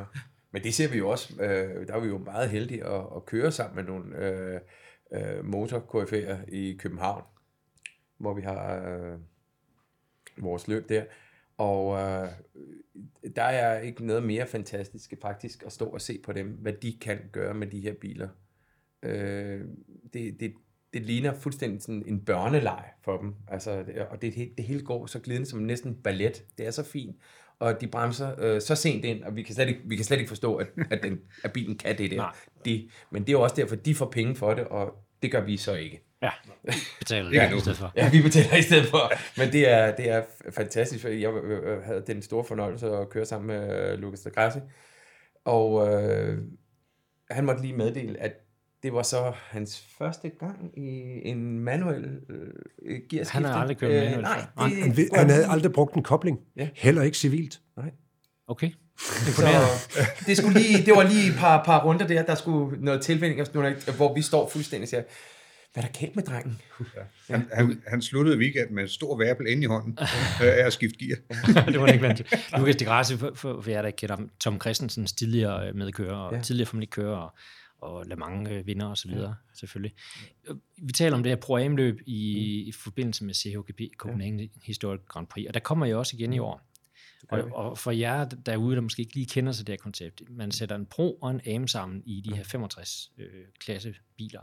[0.54, 3.26] Men det ser vi jo også, øh, der er vi jo meget heldige at, at
[3.26, 4.60] køre sammen med nogle øh,
[5.14, 6.14] øh, motor
[6.48, 7.24] i København,
[8.18, 9.18] hvor vi har øh,
[10.38, 11.04] vores løb der.
[11.58, 12.30] Og øh,
[13.36, 16.98] der er ikke noget mere fantastisk faktisk at stå og se på dem, hvad de
[17.02, 18.30] kan gøre med de her biler.
[19.04, 19.62] Øh,
[20.14, 20.54] det, det,
[20.94, 23.36] det ligner fuldstændig sådan en børneleg for dem.
[23.48, 26.46] Altså, og det, det hele går så glidende som næsten ballet.
[26.58, 27.16] Det er så fint.
[27.60, 30.18] Og de bremser øh, så sent ind, og vi kan slet ikke, vi kan slet
[30.18, 32.18] ikke forstå, at, at, den, at bilen kan det der.
[32.66, 35.42] De, men det er jo også derfor, de får penge for det, og det gør
[35.42, 36.04] vi så ikke.
[36.22, 36.30] Ja,
[37.00, 37.92] betaler det ja, i stedet for.
[37.96, 39.12] Ja, vi betaler i stedet for.
[39.38, 41.32] Men det er, det er fantastisk, for jeg
[41.86, 44.60] havde den store fornøjelse at køre sammen med øh, Lucas de Grassi.
[45.46, 46.38] Og øh,
[47.32, 48.32] han måtte lige meddele, at
[48.84, 53.32] det var så hans første gang i en manuel øh, gearskifte.
[53.32, 54.14] Han har aldrig kørt manuel.
[54.14, 56.40] Øh, nej, det, han, han, han havde aldrig brugt en kobling.
[56.58, 56.70] Ja.
[56.76, 57.60] Heller ikke civilt.
[57.78, 57.92] Nej.
[58.48, 58.72] Okay.
[58.98, 59.48] Så,
[60.28, 63.42] det, skulle lige, det var lige et par, par runder der, der skulle noget tilvænning,
[63.96, 65.04] hvor vi står fuldstændig og siger,
[65.74, 66.62] hvad er der galt med drengen?
[66.80, 67.02] Ja.
[67.34, 69.98] Han, han, han sluttede weekend med en stor værbel ind i hånden
[70.42, 71.18] af at skifte gear.
[71.72, 72.22] det var ikke vant
[72.58, 76.16] Lukas de Grasse, for, for, for jer der ikke kender Tom Christensens tidligere øh, medkører,
[76.16, 76.42] og ja.
[76.42, 77.34] tidligere Formel kører, og,
[77.84, 79.56] og Le Mans øh, vinder og så videre, ja.
[79.56, 79.94] selvfølgelig.
[80.82, 82.70] Vi taler om det her pro løb i, mm.
[82.70, 84.48] i forbindelse med CHGP Copenhagen ja.
[84.64, 86.46] Historic Grand Prix, og der kommer jeg også igen i mm.
[86.46, 86.70] år.
[87.30, 90.52] Og, og for jer derude, der måske ikke lige kender sig det her koncept, man
[90.52, 94.42] sætter en Pro og en AM sammen i de her 65 øh, klasse biler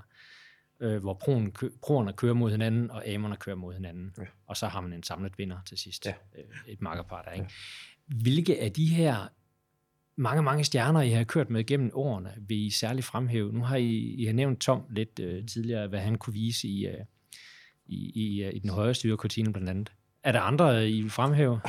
[0.81, 4.15] øh, hvor proen, kø, proerne kører mod hinanden, og amerne kører mod hinanden.
[4.19, 4.25] Ja.
[4.47, 6.07] Og så har man en samlet vinder til sidst.
[6.07, 6.15] Ja.
[6.39, 7.47] Øh, et makkerpar der, ikke?
[8.11, 8.17] Ja.
[8.23, 9.29] Hvilke af de her
[10.21, 13.53] mange, mange stjerner, I har kørt med gennem årene, vil I særligt fremhæve?
[13.53, 16.87] Nu har I, I har nævnt Tom lidt øh, tidligere, hvad han kunne vise i,
[16.87, 16.95] øh,
[17.87, 19.93] i, i, øh, i den højre styre Cortina blandt andet.
[20.23, 21.61] Er der andre, I vil fremhæve?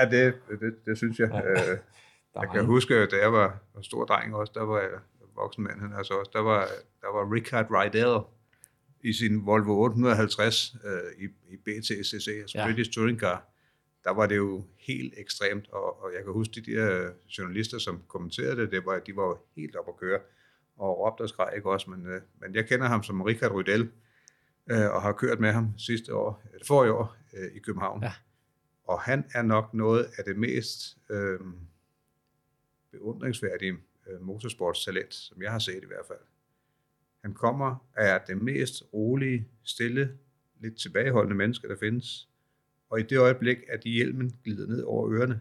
[0.00, 1.30] Ja, det, det, det synes jeg.
[1.32, 1.50] Ja.
[1.50, 1.78] Øh,
[2.34, 4.90] jeg kan huske, da jeg var, var stor dreng også, der var jeg
[5.36, 6.60] voksen mand, han altså også, der var,
[7.00, 8.18] der var Richard Rydell,
[9.04, 12.66] i sin Volvo 850 øh, i, i BTCC, altså ja.
[12.66, 13.44] British Touring Car,
[14.06, 18.02] der var det jo helt ekstremt, og, og jeg kan huske de der journalister, som
[18.08, 20.20] kommenterede det, det var, de var jo helt op at køre,
[20.76, 23.90] og råbte og skreg ikke også, men, øh, men jeg kender ham som Richard Rydell,
[24.70, 28.02] øh, og har kørt med ham sidste år, eller forrige år øh, i København.
[28.02, 28.12] Ja.
[28.84, 31.40] Og han er nok noget af det mest øh,
[32.90, 33.76] beundringsværdige
[34.06, 36.18] øh, motorsportstalent, som jeg har set i hvert fald.
[37.22, 40.18] Han kommer er det mest rolige, stille,
[40.60, 42.28] lidt tilbageholdende menneske, der findes.
[42.90, 45.40] Og i det øjeblik, at hjelmen glider ned over ørerne,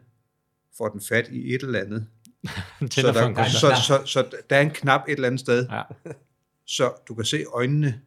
[0.78, 2.08] får den fat i et eller andet.
[2.92, 5.68] så, der, så, så, så, så der er en knap et eller andet sted.
[5.70, 5.82] Ja.
[6.66, 8.02] Så du kan se, at øjnene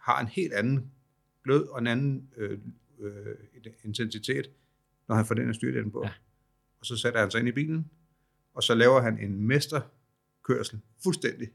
[0.00, 0.92] har en helt anden
[1.44, 2.58] glød og en anden øh,
[3.00, 3.34] øh,
[3.84, 4.50] intensitet,
[5.08, 6.02] når han får den her styrte på.
[6.04, 6.10] Ja.
[6.80, 7.90] Og så sætter han sig ind i bilen,
[8.54, 11.48] og så laver han en mesterkørsel fuldstændig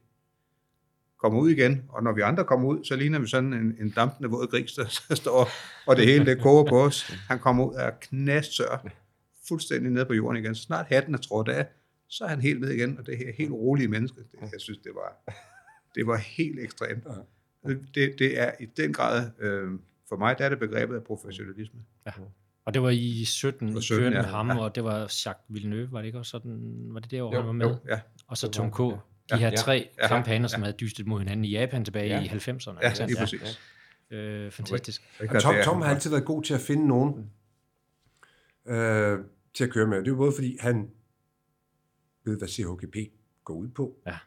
[1.24, 3.90] kommer ud igen, og når vi andre kommer ud, så ligner vi sådan en, en
[3.90, 5.50] dampende våd gris, der står,
[5.88, 7.12] og det hele det koger på os.
[7.28, 8.88] Han kommer ud af knastør,
[9.48, 10.56] fuldstændig ned på jorden igen.
[10.56, 11.68] Snart hatten er trådt af,
[12.10, 14.80] så er han helt ned igen, og det her helt rolige menneske, det, jeg synes,
[14.80, 15.34] det var,
[15.96, 17.04] det var helt ekstremt.
[17.96, 19.72] Det, det er i den grad, øh,
[20.10, 21.80] for mig, der er det begrebet af professionalisme.
[22.06, 22.12] Ja.
[22.66, 24.10] Og det var i 17, 17 ja.
[24.10, 24.60] med ham, ja.
[24.60, 26.60] og det var Jacques Villeneuve, var det ikke også sådan,
[26.94, 27.66] var det det år, jo, han var med?
[27.66, 28.00] Jo, ja.
[28.28, 28.80] Og så Tom K.
[29.34, 32.22] De her tre ja, kampagner, som havde dystet mod hinanden i Japan tilbage ja.
[32.22, 32.78] i 90'erne.
[32.82, 33.60] Ja, lige præcis.
[34.12, 35.02] Øh, fantastisk.
[35.20, 37.32] Og Tom, Tom har altid været god til at finde nogen
[38.68, 39.20] øh,
[39.54, 39.98] til at køre med.
[39.98, 40.90] Det er jo både fordi, han
[42.26, 42.96] ved, hvad CHGP
[43.44, 43.98] går ud på.
[44.08, 44.18] Ja.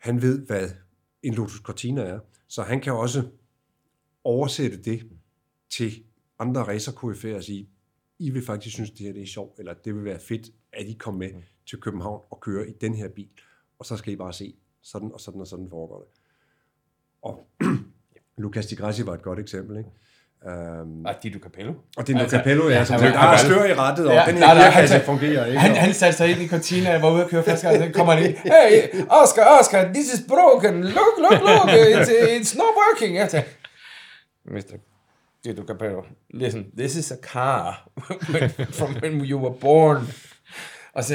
[0.00, 0.70] Han ved, hvad
[1.22, 2.20] en Lotus Cortina er.
[2.48, 3.28] Så han kan også
[4.24, 5.10] oversætte det
[5.70, 6.04] til
[6.38, 7.68] andre racerkoryfærer og sige,
[8.18, 10.86] I vil faktisk synes, det her det er sjovt, eller det vil være fedt, at
[10.86, 11.42] I kommer med mm.
[11.66, 13.28] til København og kører i den her bil
[13.80, 16.08] og så skal I bare se, sådan og sådan og sådan foregår det.
[17.22, 17.46] Og
[18.42, 19.90] Lucas Di Grassi var et godt eksempel, ikke?
[20.46, 21.74] Um, og Dino Capello.
[21.96, 24.36] Og Dino altså, Capello, ja, som ja, der er stør i rettet, og ja, den
[24.36, 25.58] her gearkasse fungerer ikke.
[25.58, 27.90] Han, han satte sig ind i Cortina, jeg var ude og køre første gang, så
[27.98, 32.72] kommer han ind, hey, Oscar, Oscar, this is broken, look, look, look, it's, it's not
[32.82, 33.16] working.
[33.16, 33.46] Jeg sagde,
[34.44, 34.76] Mr.
[35.44, 36.02] Dino Capello,
[36.34, 37.88] listen, this is a car
[38.78, 40.06] from when you were born.
[40.92, 41.14] Og så,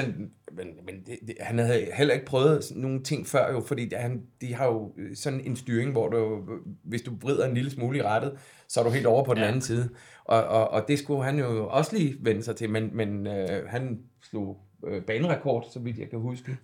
[0.51, 4.21] men, men det, det, han havde heller ikke prøvet nogle ting før jo, fordi han,
[4.41, 6.41] de har jo sådan en styring, hvor du,
[6.83, 9.41] hvis du vrider en lille smule i rettet, så er du helt over på den
[9.41, 9.47] ja.
[9.47, 9.89] anden side.
[10.23, 13.67] Og, og, og det skulle han jo også lige vende sig til, men, men øh,
[13.67, 14.57] han slog
[14.87, 16.57] øh, banerekord, så vidt jeg kan huske.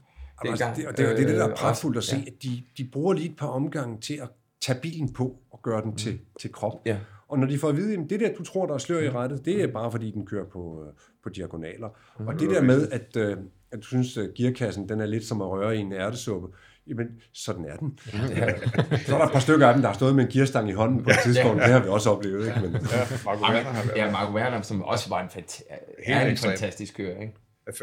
[0.45, 2.21] Altså, det, og det, er jo det, der er øh, pragtfuldt at se, ja.
[2.27, 4.29] at de, de bruger lige et par omgange til at
[4.61, 5.95] tage bilen på og gøre den mm.
[5.95, 6.81] til, til krop.
[6.85, 6.97] Ja.
[7.27, 9.09] Og når de får at vide, at det der, du tror, der er slør i
[9.09, 9.15] mm.
[9.15, 9.73] rettet, det er mm.
[9.73, 10.93] bare fordi, den kører på, øh,
[11.23, 11.89] på diagonaler.
[12.19, 12.27] Mm.
[12.27, 13.37] Og det der med, at, øh,
[13.71, 16.47] at du synes, at gearkassen den er lidt som at røre i en ærtesuppe,
[16.87, 17.99] jamen, sådan er den.
[18.13, 18.67] Ja.
[18.97, 20.73] så er der et par stykker af dem, der har stået med en gearstang i
[20.73, 21.61] hånden på et tidspunkt.
[21.61, 21.65] Ja.
[21.65, 22.47] Det har vi også oplevet.
[22.47, 22.59] Ikke?
[22.61, 23.97] Men, ja, Marco Werner har været.
[23.97, 25.63] Ja, Marco Werner, som også var en, fant-
[26.05, 27.21] er en fantastisk kører.
[27.21, 27.33] Ikke?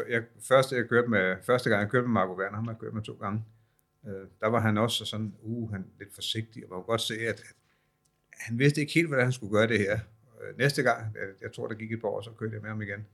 [0.09, 2.79] Jeg, første, jeg kørte med, første gang jeg kørte med Marco Werner, ham har jeg
[2.79, 3.43] kørt med to gange,
[4.07, 7.13] øh, der var han også sådan, uh, han lidt forsigtig, og man kunne godt se,
[7.13, 7.43] at, at
[8.39, 9.99] han vidste ikke helt, hvordan han skulle gøre det her.
[10.41, 12.69] Øh, næste gang, jeg, jeg tror, der gik et par år, så kørte jeg med
[12.69, 13.05] ham igen.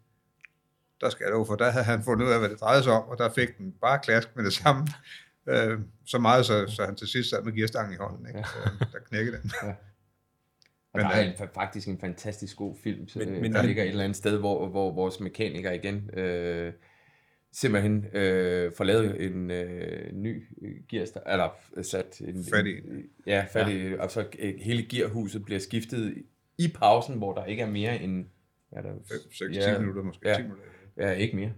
[1.01, 2.93] Der skal jeg love for, der havde han fundet ud af, hvad det drejede sig
[2.93, 4.87] om, og der fik den bare klask med det samme.
[5.49, 8.27] Øh, så meget, så, så han til sidst sad med gearstangen i hånden.
[8.27, 8.43] Ikke?
[8.43, 9.51] Så, øh, der knækkede den.
[9.63, 9.73] Ja.
[10.95, 13.89] Men, der er en, faktisk en fantastisk god film, men, øh, men, der ligger et
[13.89, 16.73] eller andet sted, hvor, hvor vores mekaniker igen øh,
[17.51, 20.43] simpelthen øh, får lavet en øh, ny
[20.89, 21.49] gearstang, eller
[21.81, 22.75] sat en, fat i.
[23.27, 24.03] Ja, fat i, ja.
[24.03, 24.25] og så
[24.61, 26.23] hele gearhuset bliver skiftet
[26.57, 28.25] i pausen, hvor der ikke er mere end...
[28.75, 30.63] Ja, der, 5-6-10 ja, minutter, måske ja, 10 minutter.
[30.97, 31.51] Ja, ikke mere.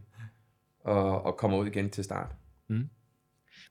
[0.83, 2.29] Og, og kommer ud igen til start.
[2.69, 2.89] Mm.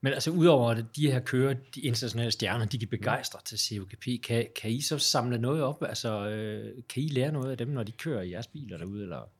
[0.03, 4.25] Men altså udover at de her kører, de internationale stjerner, de kan begejstre til COGP,
[4.27, 5.83] kan, kan I så samle noget op?
[5.83, 9.03] Altså, øh, kan I lære noget af dem, når de kører i jeres biler derude?
[9.03, 9.31] Eller?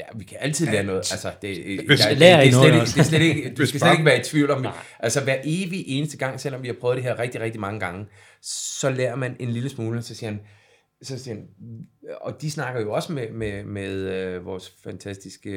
[0.00, 0.98] Ja, vi kan altid lære noget.
[0.98, 3.92] Altså, det, jeg, jeg, lærer det, det, det, det, det, slet ikke, du skal slet
[3.92, 4.72] ikke være i tvivl om det.
[4.98, 8.06] Altså, hver evig eneste gang, selvom vi har prøvet det her rigtig, rigtig mange gange,
[8.42, 10.40] så lærer man en lille smule, så siger han,
[11.02, 11.48] så siger han,
[12.20, 15.50] og de snakker jo også med, med, med øh, vores fantastiske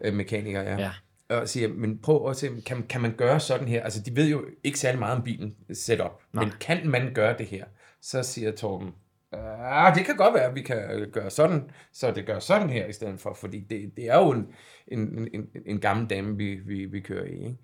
[0.00, 0.78] øh, mekanikere, ja.
[0.78, 0.90] ja
[1.28, 3.82] og siger, men prøv at se, kan, kan man gøre sådan her?
[3.82, 6.44] Altså, de ved jo ikke særlig meget om bilen setup, Nej.
[6.44, 7.64] men kan man gøre det her?
[8.00, 8.90] Så siger Torben,
[9.32, 12.86] ah, det kan godt være, at vi kan gøre sådan, så det gør sådan her
[12.86, 14.46] i stedet for, fordi det, det er jo en,
[14.88, 17.32] en, en, en gammel dame, vi, vi, vi kører i.
[17.32, 17.56] Ikke?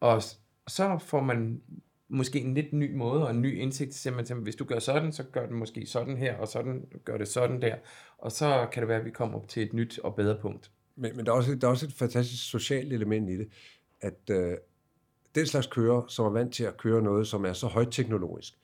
[0.00, 0.22] Og
[0.68, 1.60] så får man
[2.10, 5.22] måske en lidt ny måde og en ny indsigt, simpelthen, hvis du gør sådan, så
[5.22, 7.76] gør det måske sådan her, og sådan gør det sådan der,
[8.18, 10.70] og så kan det være, at vi kommer op til et nyt og bedre punkt.
[10.96, 13.48] Men, men der, er også, der er også et fantastisk socialt element i det,
[14.00, 14.56] at øh,
[15.34, 18.54] den slags kører, som er vant til at køre noget, som er så højteknologisk,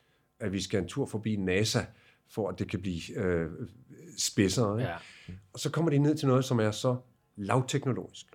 [0.40, 1.80] at vi skal en tur forbi NASA,
[2.28, 3.50] for at det kan blive øh,
[4.18, 4.80] spidsere.
[4.80, 4.90] Ikke?
[4.90, 4.96] Ja.
[5.52, 6.96] Og så kommer de ned til noget, som er så
[7.36, 8.26] lavteknologisk.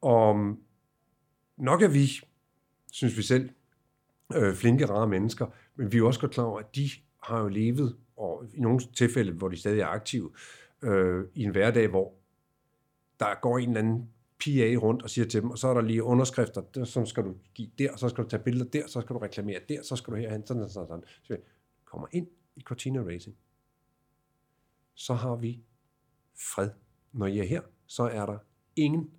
[0.00, 0.56] Og
[1.56, 2.08] nok er vi,
[2.92, 3.50] synes vi selv,
[4.36, 6.90] øh, flinke, rare mennesker, men vi er også godt klar over, at de
[7.22, 10.30] har jo levet, og i nogle tilfælde, hvor de stadig er aktive,
[10.82, 12.14] øh, i en hverdag, hvor
[13.20, 14.10] der går en eller anden
[14.40, 17.24] PA rundt og siger til dem, og så er der lige underskrifter, der, som skal
[17.24, 19.96] du give der, så skal du tage billeder der, så skal du reklamere der, så
[19.96, 21.04] skal du herhen, sådan og sådan, sådan.
[21.22, 21.36] Så
[21.84, 22.26] kommer ind
[22.56, 23.36] i Cortina Racing,
[24.94, 25.62] så har vi
[26.54, 26.70] fred.
[27.12, 28.38] Når I er her, så er der
[28.76, 29.10] ingen,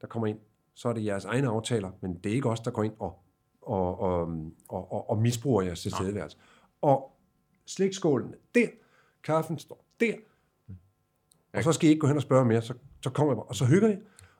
[0.00, 0.38] der kommer ind.
[0.74, 3.22] Så er det jeres egne aftaler, men det er ikke os, der går ind og,
[3.62, 4.20] og, og,
[4.68, 6.36] og, og, og misbruger jeres tilstedeværelse.
[6.82, 7.16] Og
[7.66, 8.66] slikskålen der,
[9.24, 10.14] kaffen står der,
[11.52, 13.56] og så skal I ikke gå hen og spørge mere, så så kommer jeg og
[13.56, 13.96] så hygger I,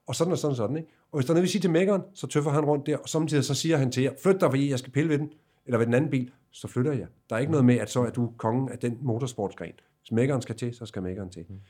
[0.07, 0.89] og sådan og sådan og sådan, ikke?
[1.13, 3.09] Og hvis der er noget, vi siger til mækkeren, så tøffer han rundt der, og
[3.09, 5.33] samtidig så siger han til jer, flyt dig, fordi jeg skal pille ved den,
[5.67, 7.07] eller ved den anden bil, så flytter jeg.
[7.31, 9.73] Der er ikke noget med, at så er du kongen af den motorsportsgren.
[10.01, 11.47] Hvis mækkeren skal til, så skal mækkeren til.
[11.49, 11.61] Mm.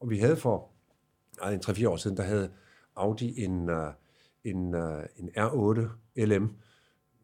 [0.00, 0.68] Og vi havde for
[1.40, 2.50] nej, en 3-4 år siden, der havde
[2.96, 3.76] Audi en, uh,
[4.44, 5.80] en, uh, en R8
[6.16, 6.50] LM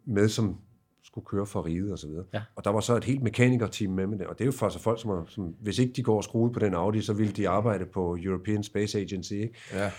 [0.06, 0.56] med, som
[1.04, 2.24] skulle køre for riget og så videre.
[2.34, 2.42] Ja.
[2.56, 4.68] Og der var så et helt mekanikerteam med med det, og det er jo for
[4.68, 7.12] så folk, som, er, som hvis ikke de går og skruet på den Audi, så
[7.12, 9.32] ville de arbejde på European Space Agency.
[9.32, 9.54] Ikke?
[9.72, 9.90] Ja.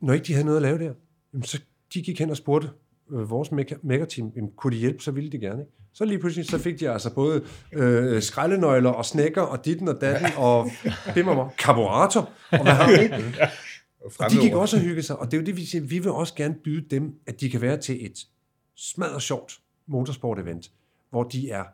[0.00, 0.92] Når ikke de havde noget at lave der,
[1.42, 1.60] så
[1.94, 2.68] de gik hen og spurgte
[3.12, 3.52] øh, vores
[3.82, 5.60] mekkerteam, kunne de hjælpe, så ville de gerne.
[5.60, 5.72] Ikke?
[5.94, 10.00] Så lige pludselig, så fik de altså både øh, skraldenøgler og snækker og ditten og
[10.00, 10.70] datten og
[11.14, 13.24] bimmer karburator og hvad har vi,
[14.20, 15.98] Og de gik også og hyggede sig, og det er jo det, vi siger, vi
[15.98, 18.18] vil også gerne byde dem, at de kan være til et
[18.74, 20.70] smadret sjovt motorsport-event,
[21.10, 21.64] hvor de er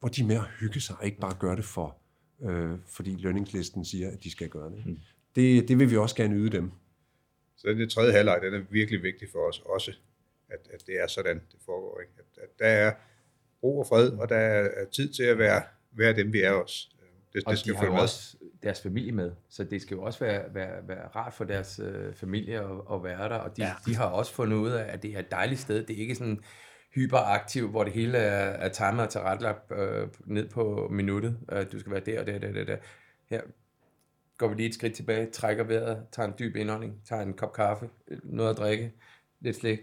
[0.00, 1.96] hvor de er med at hygge sig, og ikke bare gøre det for,
[2.42, 4.86] øh, fordi lønningslisten siger, at de skal gøre det.
[4.86, 4.98] Mm.
[5.34, 5.68] det.
[5.68, 6.70] Det vil vi også gerne yde dem.
[7.56, 9.92] Så det tredje halvleg, den er virkelig vigtig for os også,
[10.48, 12.00] at, at det er sådan, det foregår.
[12.00, 12.12] Ikke?
[12.18, 12.94] At, at der er
[13.62, 15.62] ro og fred, og der er tid til at være,
[15.92, 16.88] være dem, vi er også.
[17.32, 18.35] Det, og det skal de har jo også
[18.66, 22.14] deres familie med, så det skal jo også være, være, være rart for deres øh,
[22.14, 23.72] familie at, at være der, og de, ja.
[23.86, 25.84] de har også fundet ud af, at det er et dejligt sted.
[25.84, 26.40] Det er ikke sådan
[26.94, 31.38] hyperaktiv, hvor det hele er, er timet og tilrettelagt øh, ned på minuttet.
[31.52, 32.76] Øh, du skal være der og der og der, der, der.
[33.30, 33.40] Her
[34.38, 37.52] går vi lige et skridt tilbage, trækker vejret, tager en dyb indånding, tager en kop
[37.52, 37.90] kaffe,
[38.22, 38.92] noget at drikke,
[39.40, 39.78] lidt slik,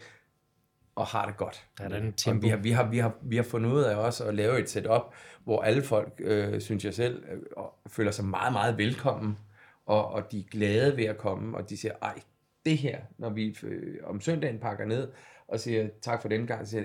[0.96, 1.68] og har det godt.
[1.78, 2.42] Der er den tempo.
[2.42, 4.70] vi, har, vi, har, vi, har, vi har fundet ud af også at lave et
[4.70, 5.14] setup,
[5.44, 7.40] hvor alle folk, øh, synes jeg selv, øh,
[7.88, 9.38] føler sig meget, meget velkommen,
[9.86, 12.20] og, og de er glade ved at komme, og de siger, ej,
[12.66, 15.12] det her, når vi øh, om søndagen pakker ned
[15.48, 16.84] og siger tak for den gang, så siger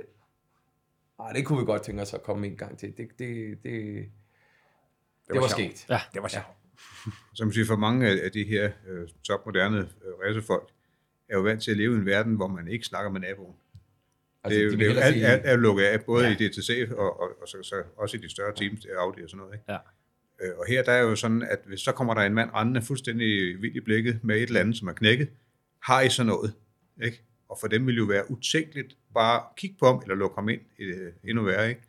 [1.18, 2.96] ah, det kunne vi godt tænke os at komme en gang til.
[2.96, 4.08] Det, det, det, det,
[5.28, 5.86] det var, var sket.
[5.88, 6.46] Ja, det var sjovt.
[6.46, 7.10] Ja.
[7.34, 10.68] Som siger, for mange af de her øh, topmoderne øh, racerfolk
[11.28, 13.54] er jo vant til at leve i en verden, hvor man ikke snakker med naboen.
[14.44, 15.26] Altså, det er de det er sige...
[15.26, 16.36] alt, alt lukket af, både ja.
[16.38, 19.38] i DTC og, og, og så, så, også i de større teams, Audi og sådan
[19.38, 19.54] noget.
[19.54, 19.64] Ikke?
[19.68, 19.78] Ja.
[20.40, 22.82] Øh, og her der er jo sådan, at hvis så kommer der en mand rendende
[22.82, 25.28] fuldstændig vildt i blikket med et eller andet, som er knækket,
[25.82, 26.54] har I så noget?
[27.04, 27.22] Ikke?
[27.48, 30.60] Og for dem vil jo være utænkeligt bare kigge på ham, eller lukke ham ind
[30.78, 31.68] øh, endnu værre.
[31.68, 31.80] Ikke?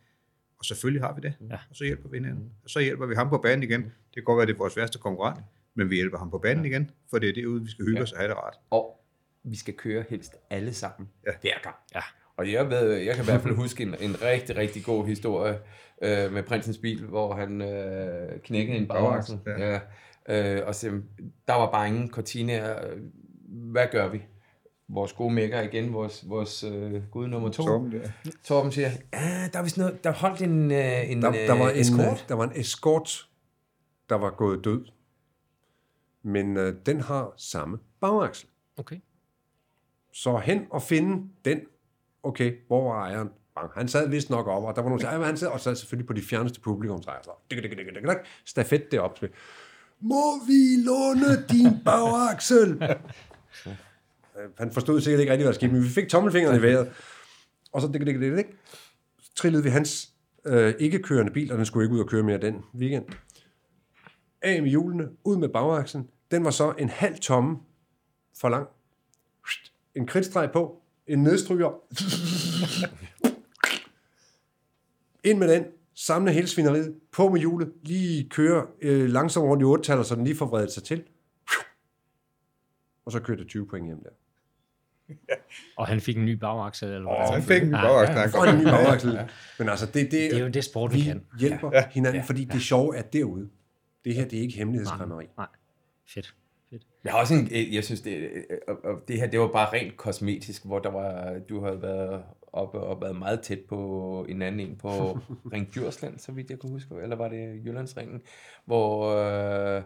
[0.58, 1.34] Og selvfølgelig har vi det.
[1.50, 1.58] Ja.
[1.70, 2.52] Og så hjælper vi hinanden.
[2.64, 3.82] Og så hjælper vi ham på banen igen.
[3.82, 5.40] Det kan godt være, det er vores værste konkurrent,
[5.74, 6.70] men vi hjælper ham på banen ja.
[6.70, 8.02] igen, for det er det ude, vi skal hygge ja.
[8.02, 8.56] os og have det rart.
[8.70, 9.00] Og
[9.44, 11.32] vi skal køre helst alle sammen ja.
[11.40, 11.76] hver gang.
[11.94, 12.00] Ja.
[12.40, 15.58] Og jeg, ved, jeg kan i hvert fald huske en, en rigtig, rigtig god historie
[16.02, 19.38] øh, med prinsens bil, hvor han øh, knækkede en bagaksel.
[19.46, 19.80] Ja.
[20.28, 20.58] Ja.
[20.58, 21.00] Øh, og så,
[21.48, 22.74] der var bare ingen cortina.
[23.48, 24.22] Hvad gør vi?
[24.88, 27.64] Vores gode mækker igen, vores, vores øh, gud nummer to.
[27.64, 28.30] Torben, ja.
[28.44, 31.70] Torben siger, ja, der er vist noget, der holdt en, øh, en der, der, var
[31.70, 32.24] en eskort.
[32.28, 33.28] Der var en eskort,
[34.08, 34.84] der var gået død.
[36.22, 38.48] Men øh, den har samme bagaksel.
[38.76, 38.96] Okay.
[40.12, 41.60] Så hen og finde den
[42.22, 43.28] okay, hvor var ejeren?
[43.54, 43.70] Bang.
[43.74, 46.06] Han sad vist nok op, og der var nogen, der han sad, og sad selvfølgelig
[46.06, 47.22] på de fjerneste publikumsejere.
[47.24, 47.30] Så
[48.44, 49.18] stafet det op.
[50.00, 52.82] Må vi låne din bagaksel?
[54.58, 56.92] han forstod sikkert ikke rigtig, hvad der skete, men vi fik tommelfingeren i vejret.
[57.72, 58.46] Og så dik, dik, dik, dik,
[59.36, 60.12] trillede vi hans
[60.44, 63.04] øh, ikke-kørende bil, og den skulle ikke ud og køre mere den weekend.
[64.42, 66.08] Af med hjulene, ud med bagakslen.
[66.30, 67.58] Den var så en halv tomme
[68.40, 68.68] for lang.
[69.94, 70.79] En kridtstreg på,
[71.12, 71.70] en nedstryger.
[75.24, 79.64] Ind med den, samle hele svineriet, på med hjulet, lige køre øh, langsomt rundt i
[79.64, 81.02] 8 så den lige får vredet sig til.
[83.04, 84.10] Og så kørte 20 point hjem der.
[85.76, 87.28] Og han fik en ny bagaksel, eller hvad?
[87.28, 88.38] Oh, han fik en ny bagaksel.
[88.38, 88.52] Ja, ja.
[88.52, 89.12] en ny bagaksel.
[89.12, 89.26] Ja.
[89.58, 91.26] Men altså, det, det, det er jo det sport, vi, kan.
[91.38, 91.88] hjælper ja.
[91.90, 93.48] hinanden, fordi det sjove er derude.
[94.04, 95.24] Det her, det er ikke hemmelighedskræmmeri.
[95.24, 95.46] Nej, nej.
[96.08, 96.34] Fedt.
[96.70, 96.82] Fedt.
[97.04, 98.30] Jeg har også en, jeg synes, det,
[99.08, 103.00] det her, det var bare rent kosmetisk, hvor der var, du havde været oppe og
[103.00, 104.88] været meget tæt på en anden en på
[105.52, 108.22] Ring Djursland, så vidt jeg kunne huske, eller var det Jyllandsringen,
[108.64, 109.82] hvor øh,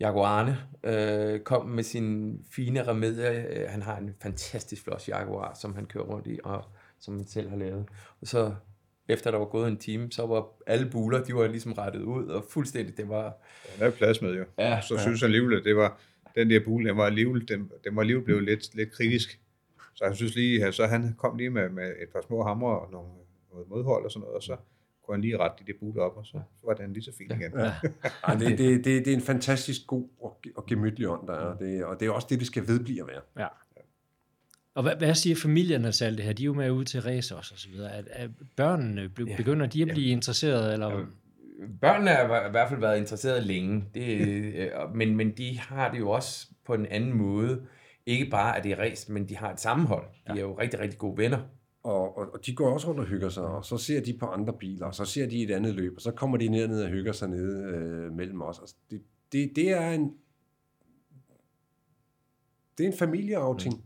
[0.00, 3.66] Jaguarne øh, kom med sin fine remedie.
[3.68, 6.64] Han har en fantastisk flot Jaguar, som han kører rundt i, og
[7.00, 7.88] som han selv har lavet.
[8.20, 8.54] Og så
[9.08, 12.26] efter der var gået en time, så var alle buler, de var ligesom rettet ud,
[12.26, 13.24] og fuldstændig, det var...
[13.78, 14.44] Ja, der er plads med jo.
[14.58, 15.00] Ja, så ja.
[15.00, 15.98] synes han alligevel, at det var,
[16.34, 19.40] den der bule, den var alligevel, den, den var alligevel blevet lidt, lidt kritisk.
[19.94, 22.92] Så jeg synes lige, så han kom lige med, med et par små hammer og
[22.92, 23.08] nogle,
[23.52, 24.56] noget modhold og sådan noget, og så
[25.02, 27.12] kunne han lige rette de der bule op, og så, så var den lige så
[27.18, 27.52] fin igen.
[27.58, 27.64] Ja.
[28.28, 28.38] ja.
[28.38, 31.56] det, det, det, det er en fantastisk god og, og gemytlig ånd, der er.
[31.56, 33.20] Det, og det er også det, det skal vedblive at være.
[33.38, 33.48] Ja.
[34.74, 36.32] Og hvad, hvad siger familierne til alt det her?
[36.32, 37.90] De er jo med ud til race også, og så videre.
[37.90, 40.12] Er, er børnene, begynder de at blive ja.
[40.12, 40.72] interesseret?
[40.72, 40.90] Eller?
[40.90, 41.04] Ja.
[41.80, 44.20] Børnene har i hvert fald været interesseret længe, det,
[44.54, 47.66] øh, men, men de har det jo også på en anden måde.
[48.06, 50.04] Ikke bare, at det er race, men de har et sammenhold.
[50.04, 50.36] De ja.
[50.36, 51.38] er jo rigtig, rigtig gode venner.
[51.82, 54.26] Og, og, og de går også rundt og hygger sig, og så ser de på
[54.26, 56.90] andre biler, og så ser de et andet løb, og så kommer de ned, og
[56.90, 58.58] hygger sig nede øh, mellem os.
[58.58, 59.02] Altså, det,
[59.32, 60.14] det, det er en
[62.78, 63.74] det er en familieafting.
[63.74, 63.82] Mm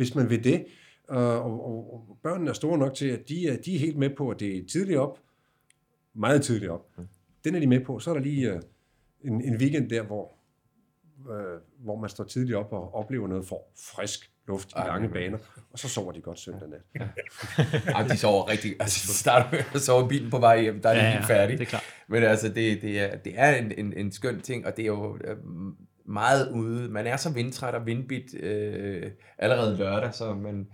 [0.00, 0.66] hvis man vil det.
[1.08, 4.10] Og, og, og børnene er store nok til, at de er, de er helt med
[4.10, 5.20] på, at det er tidligt op,
[6.14, 6.86] meget tidligt op.
[7.44, 7.98] Den er de med på.
[7.98, 8.60] Så er der lige uh,
[9.24, 10.32] en, en weekend der, hvor,
[11.18, 13.62] uh, hvor man står tidligt op og oplever noget for
[13.94, 15.38] frisk luft i Ej, lange baner,
[15.72, 16.80] og så sover de godt søndag nat.
[16.94, 17.08] Ja.
[17.96, 20.82] Ej, de sover rigtig, altså de starter med at sove i bilen på vej hjem,
[20.82, 21.58] der er de ja, helt færdige.
[21.58, 21.84] Det er klart.
[22.08, 24.86] Men altså, det, det er, det er en, en, en skøn ting, og det er
[24.86, 25.18] jo
[26.04, 26.88] meget ude.
[26.88, 30.66] Man er så vindtræt og vindbit øh, allerede lørdag, så man,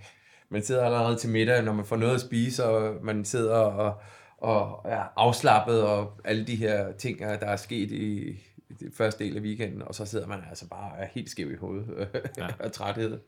[0.48, 4.00] man sidder allerede til middag, når man får noget at spise, og man sidder og,
[4.39, 8.37] og er afslappet, og alle de her ting, der er sket i,
[8.80, 11.57] den første del af weekenden, og så sidder man altså bare er helt skæv i
[11.57, 12.09] hovedet
[12.39, 12.49] ja.
[12.59, 13.20] af træthed.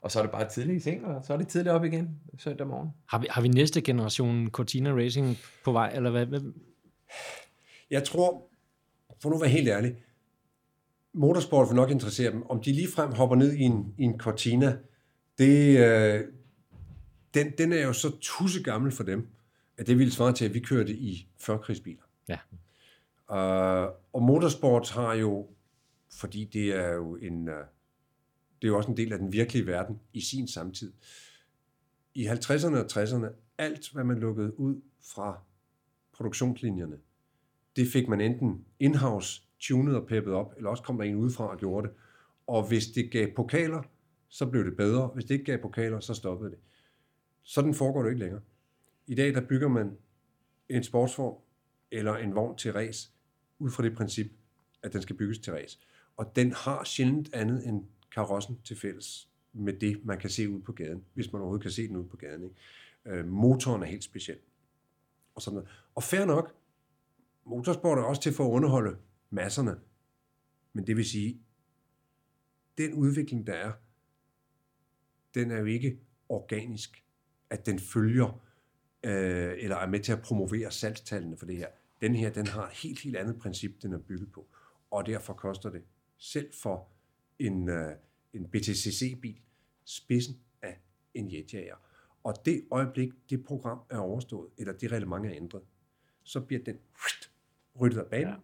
[0.00, 2.20] Og så er det bare tidligt i seng, og så er det tidligt op igen
[2.38, 2.90] søndag morgen.
[3.06, 6.52] Har vi, har vi næste generation Cortina Racing på vej, eller hvad?
[7.90, 8.48] Jeg tror,
[9.22, 9.96] for nu at være helt ærlig,
[11.12, 12.50] motorsport vil nok interessere dem.
[12.50, 14.76] Om de ligefrem hopper ned i en, i en Cortina,
[15.38, 16.24] det, øh,
[17.34, 19.28] den, den er jo så tusse gammel for dem,
[19.78, 22.02] at det ville svare til, at vi kørte i førkrigsbiler.
[22.28, 22.38] Ja.
[23.30, 25.48] Uh, og motorsport har jo,
[26.12, 27.54] fordi det er jo en, uh,
[28.62, 30.92] det er jo også en del af den virkelige verden i sin samtid.
[32.14, 33.26] I 50'erne og 60'erne,
[33.58, 34.80] alt hvad man lukkede ud
[35.14, 35.40] fra
[36.12, 36.96] produktionslinjerne,
[37.76, 41.50] det fik man enten in-house tunet og peppet op, eller også kom der en udefra
[41.50, 41.96] og gjorde det.
[42.46, 43.82] Og hvis det gav pokaler,
[44.28, 45.06] så blev det bedre.
[45.06, 46.58] Hvis det ikke gav pokaler, så stoppede det.
[47.42, 48.40] Sådan foregår det ikke længere.
[49.08, 49.96] I dag der bygger man
[50.68, 51.34] en sportsform
[51.90, 53.10] eller en vogn til race
[53.58, 54.32] ud fra det princip,
[54.82, 55.78] at den skal bygges til race.
[56.16, 57.84] Og den har sjældent andet end
[58.14, 61.70] karossen til fælles med det, man kan se ud på gaden, hvis man overhovedet kan
[61.70, 62.42] se den ud på gaden.
[62.44, 62.56] Ikke?
[63.04, 64.38] Øh, motoren er helt speciel.
[65.34, 65.70] Og, sådan noget.
[65.94, 66.54] og fair nok,
[67.44, 68.96] motorsport er også til for at underholde
[69.30, 69.76] masserne.
[70.72, 71.40] Men det vil sige,
[72.78, 73.72] den udvikling, der er,
[75.34, 77.04] den er jo ikke organisk,
[77.50, 78.47] at den følger
[79.02, 81.68] øh, eller er med til at promovere salgstallene for det her.
[82.00, 84.46] Den her, den har et helt, helt andet princip, den er bygget på.
[84.90, 85.82] Og derfor koster det
[86.18, 86.88] selv for
[87.38, 87.92] en, øh,
[88.32, 89.40] en BTCC-bil
[89.84, 90.80] spidsen af
[91.14, 91.76] en jetjager.
[92.24, 95.62] Og det øjeblik, det program er overstået, eller det reglement er ændret,
[96.22, 96.76] så bliver den
[97.80, 98.28] ryddet af banen.
[98.28, 98.34] Ja.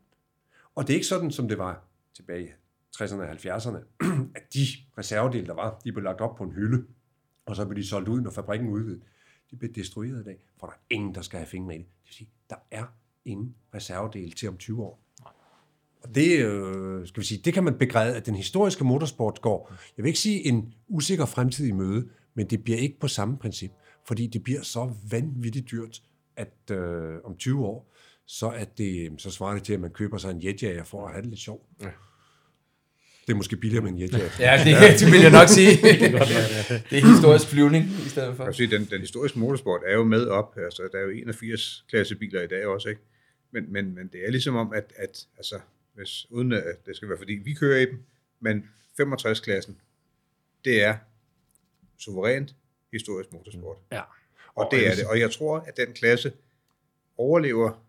[0.74, 1.84] Og det er ikke sådan, som det var
[2.14, 2.50] tilbage i
[2.96, 3.78] 60'erne og 70'erne,
[4.38, 4.66] at de
[4.98, 6.86] reservedele, der var, de blev lagt op på en hylde,
[7.46, 9.00] og så blev de solgt ud, når fabrikken udvidede.
[9.55, 11.86] De bliver destrueret i dag, for der er ingen, der skal have fingre i det.
[11.86, 12.84] Det vil sige, der er
[13.24, 15.00] ingen reservedele til om 20 år.
[16.02, 19.72] Og det, øh, skal vi sige, det kan man begræde, at den historiske motorsport går,
[19.96, 23.38] jeg vil ikke sige en usikker fremtid i møde, men det bliver ikke på samme
[23.38, 23.70] princip,
[24.07, 26.02] fordi det bliver så vanvittigt dyrt,
[26.36, 27.92] at øh, om 20 år,
[28.26, 31.12] så, at det, så svarer det til, at man køber sig en jetjager for at
[31.12, 31.62] have det lidt sjovt.
[31.80, 31.90] Ja.
[33.27, 34.31] Det er måske billigere med en jetjager.
[34.39, 35.70] ja, det, det vil jeg nok sige.
[36.91, 38.53] det er historisk flyvning i stedet for.
[38.53, 40.59] sige, den, den historiske motorsport er jo med op.
[40.59, 43.01] Altså, der er jo 81 klassebiler i dag også, ikke?
[43.51, 45.59] Men, men, men det er ligesom om, at, at altså,
[45.95, 48.03] hvis, uden at det skal være fordi vi kører i dem,
[48.41, 48.68] men
[49.01, 49.77] 65-klassen,
[50.64, 50.97] det er
[51.99, 52.55] suverænt
[52.93, 53.77] historisk motorsport.
[53.93, 54.01] Ja.
[54.55, 55.07] Og det er det.
[55.07, 56.33] Og jeg tror, at den klasse
[57.16, 57.85] overlever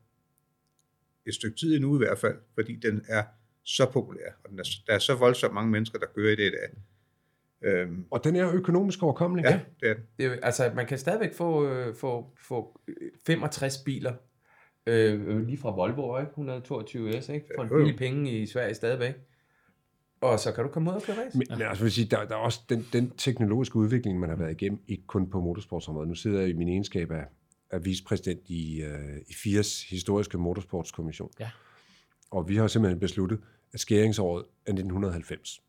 [1.25, 3.23] et stykke tid endnu i hvert fald, fordi den er
[3.65, 6.47] så populær, og den er, der er så voldsomt mange mennesker, der kører i det
[6.47, 6.69] i dag.
[7.61, 9.43] Øhm, og den er økonomisk overkommelig.
[9.43, 10.03] Ja, det er den.
[10.17, 12.79] Det er, altså, man kan stadigvæk få, øh, få, få
[13.25, 14.13] 65 biler,
[14.85, 16.29] øh, lige fra Volvo, ikke?
[16.29, 17.45] 122 S, ikke?
[17.55, 19.15] for en billig penge i Sverige stadigvæk.
[20.21, 21.37] Og så kan du komme ud og køre race.
[21.37, 24.51] Men, altså, vil sige, der, der er også den, den teknologiske udvikling, man har været
[24.51, 26.09] igennem, ikke kun på motorsportsområdet.
[26.09, 27.25] Nu sidder jeg i min egenskab af,
[27.71, 31.31] af vicepræsident i, uh, i FIRS historiske motorsportskommission.
[31.39, 31.49] Ja.
[32.31, 33.39] Og vi har simpelthen besluttet,
[33.75, 35.61] at skæringsåret er 1990.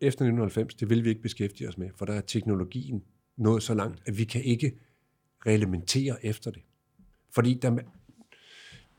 [0.00, 3.04] Efter 1990, det vil vi ikke beskæftige os med, for der er teknologien
[3.36, 4.78] nået så langt, at vi kan ikke
[5.46, 6.62] reglementere efter det.
[7.30, 7.78] Fordi der,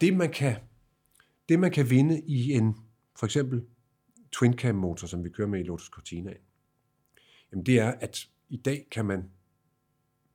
[0.02, 0.56] det, man kan,
[1.49, 2.76] det, man kan vinde i en,
[3.20, 3.64] for eksempel,
[4.32, 6.34] twin cam motor, som vi kører med i Lotus Cortina,
[7.52, 9.30] jamen det er, at i dag kan man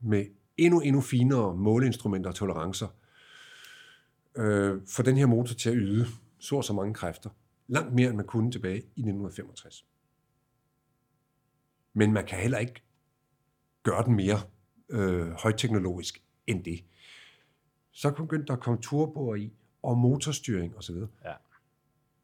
[0.00, 2.88] med endnu, endnu finere måleinstrumenter og tolerancer
[4.36, 6.06] øh, få den her motor til at yde
[6.38, 7.30] så og så mange kræfter.
[7.68, 9.86] Langt mere, end man kunne tilbage i 1965.
[11.92, 12.82] Men man kan heller ikke
[13.82, 14.38] gøre den mere
[14.88, 16.84] øh, højteknologisk end det.
[17.90, 19.52] Så begyndte der at komme turboer i,
[19.82, 20.96] og motorstyring osv.
[21.24, 21.32] Ja.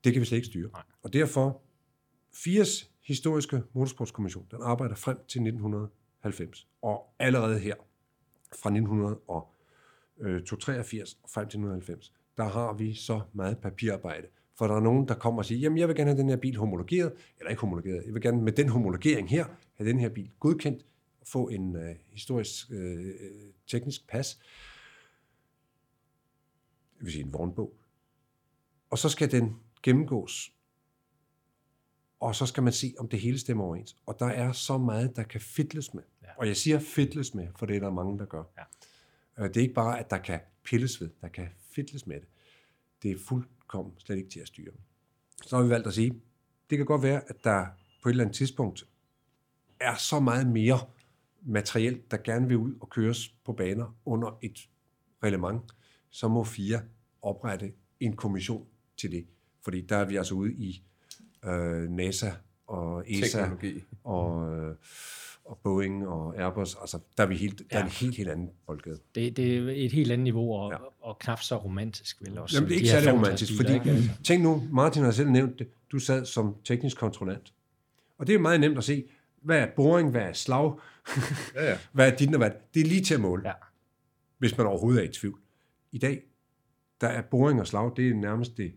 [0.04, 0.70] Det kan vi slet ikke styre.
[0.72, 0.82] Nej.
[1.02, 1.62] Og derfor,
[2.32, 6.68] 80 historiske motorsportskommission, den arbejder frem til 1990.
[6.82, 7.74] Og allerede her,
[8.62, 14.26] fra 1983 og frem til 1990, der har vi så meget papirarbejde.
[14.62, 16.36] For der er nogen, der kommer og siger, jamen jeg vil gerne have den her
[16.36, 20.08] bil homologeret, eller ikke homologeret, jeg vil gerne med den homologering her, have den her
[20.08, 20.86] bil godkendt,
[21.20, 22.76] og få en uh, historisk uh,
[23.66, 24.38] teknisk pas,
[26.98, 27.74] det vil sige en vognbog.
[28.90, 30.52] Og så skal den gennemgås,
[32.20, 33.96] og så skal man se, om det hele stemmer overens.
[34.06, 36.02] Og der er så meget, der kan fidles med.
[36.22, 36.28] Ja.
[36.36, 38.44] Og jeg siger fidles med, for det er der mange, der gør.
[38.58, 39.48] Ja.
[39.48, 42.28] Det er ikke bare, at der kan pilles ved, der kan fidles med det.
[43.02, 43.16] Det er
[43.72, 44.72] kom slet ikke til at styre.
[45.46, 46.20] Så har vi valgt at sige,
[46.70, 47.66] det kan godt være, at der
[48.02, 48.86] på et eller andet tidspunkt
[49.80, 50.78] er så meget mere
[51.42, 54.68] materiel, der gerne vil ud og køres på baner under et
[55.22, 55.62] reglement,
[56.10, 56.80] så må FIA
[57.22, 58.66] oprette en kommission
[58.96, 59.26] til det.
[59.64, 60.84] Fordi der er vi altså ude i
[61.44, 62.30] øh, NASA
[62.72, 63.84] og ESA Teknologi.
[64.04, 64.74] og, øh,
[65.44, 66.76] og Boeing og Airbus.
[66.80, 67.78] Altså, der er vi helt, der ja.
[67.78, 68.98] er en helt, helt anden boldgade.
[69.14, 70.76] Det, det er et helt andet niveau, og, ja.
[71.00, 72.22] og knap så romantisk.
[72.22, 74.10] Vel også, Jamen, det er ikke de særlig romantisk, biler, fordi, ikke?
[74.24, 77.52] tænk nu, Martin har selv nævnt det, du sad som teknisk kontrollant.
[78.18, 79.04] Og det er meget nemt at se,
[79.42, 80.72] hvad er boring, hvad er slag,
[81.54, 81.78] ja, ja.
[81.92, 83.54] hvad er dit og hvad Det er lige til at måle, ja.
[84.38, 85.40] hvis man overhovedet er i tvivl.
[85.92, 86.22] I dag,
[87.00, 88.72] der er boring og slag, det er nærmest det,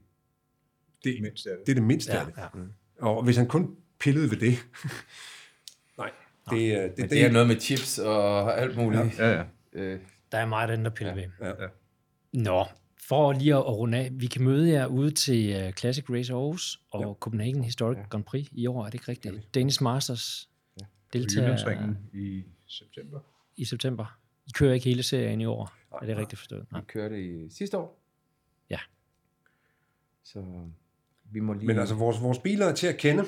[1.03, 1.57] det, mindste det.
[1.65, 2.33] det er det mindste ja, af det.
[2.37, 3.05] Ja.
[3.07, 4.53] Og hvis han kun pillede ved det,
[5.97, 6.11] nej,
[6.49, 9.19] det, det, det, det, det er noget med chips og alt muligt.
[9.19, 9.37] Ja, ja.
[9.37, 9.43] ja.
[9.79, 9.99] Øh.
[10.31, 11.29] Der er meget andet at pille ja, ved.
[11.41, 11.67] Ja, ja.
[12.33, 12.65] Nå,
[13.07, 16.79] for lige at runde af, vi kan møde jer ude til uh, Classic Race Aarhus
[16.91, 17.13] og ja.
[17.19, 18.03] Copenhagen Historic ja.
[18.09, 19.35] Grand Prix i år, er det ikke rigtigt?
[19.35, 19.39] Ja.
[19.53, 20.49] Danish Masters
[21.13, 23.19] deltager i september.
[23.57, 24.19] I september.
[24.47, 25.73] I kører ikke hele serien i år.
[25.91, 26.71] Nej, er det rigtigt forstået?
[26.71, 26.81] Nej.
[26.81, 28.01] Vi kørte i sidste år.
[28.69, 28.79] Ja.
[30.23, 30.43] Så
[31.31, 31.67] vi må lige...
[31.67, 33.23] Men altså, vores, vores biler er til at kende.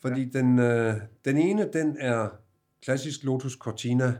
[0.00, 0.38] Fordi ja.
[0.38, 0.94] Den, øh,
[1.24, 2.28] den ene, den er
[2.82, 4.18] klassisk Lotus Cortina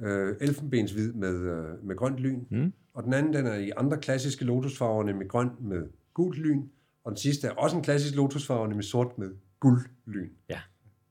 [0.00, 2.44] øh, elfenbenshvid med, øh, med grønt lyn.
[2.50, 2.72] Mm.
[2.94, 6.62] Og den anden, den er i andre klassiske Lotusfarver, nemlig grøn med gult lyn.
[7.04, 10.30] Og den sidste er også en klassisk Lotusfarve, nemlig sort med guld lyn.
[10.48, 10.60] Ja.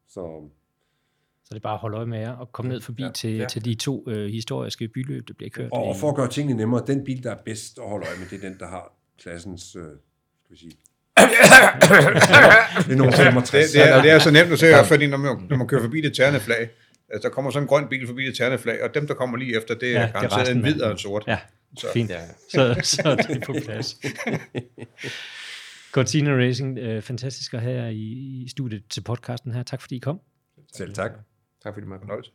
[0.08, 0.50] Så
[1.46, 3.36] så det er bare at holde øje med jer og komme ned forbi ja, til,
[3.36, 3.48] ja.
[3.48, 5.72] til de to øh, historiske byløb, der bliver kørt.
[5.72, 8.18] Og, og for at gøre tingene nemmere, den bil, der er bedst at holde øje
[8.20, 9.84] med, det er den, der har klassens, øh,
[10.44, 10.72] skal vi sige,
[11.18, 13.72] det er nogle 65.
[13.72, 15.82] Det, det, er, det er så nemt at se, fordi når man, når man kører
[15.82, 16.70] forbi det tærne flag,
[17.10, 19.38] altså, der kommer sådan en grøn bil forbi det tærne flag, og dem, der kommer
[19.38, 21.24] lige efter, det er ja, garanteret en hvid og en sort.
[21.28, 21.38] Ja,
[21.78, 21.88] så.
[21.94, 22.10] fint.
[22.10, 22.20] Ja.
[22.52, 23.96] Så, så er det på plads.
[25.96, 29.64] Cortina Racing, øh, fantastisk at have i, i studiet til podcasten her.
[29.64, 30.20] Tak fordi I kom.
[30.78, 31.12] Selv tak.
[31.64, 32.30] Tak fordi du måtte.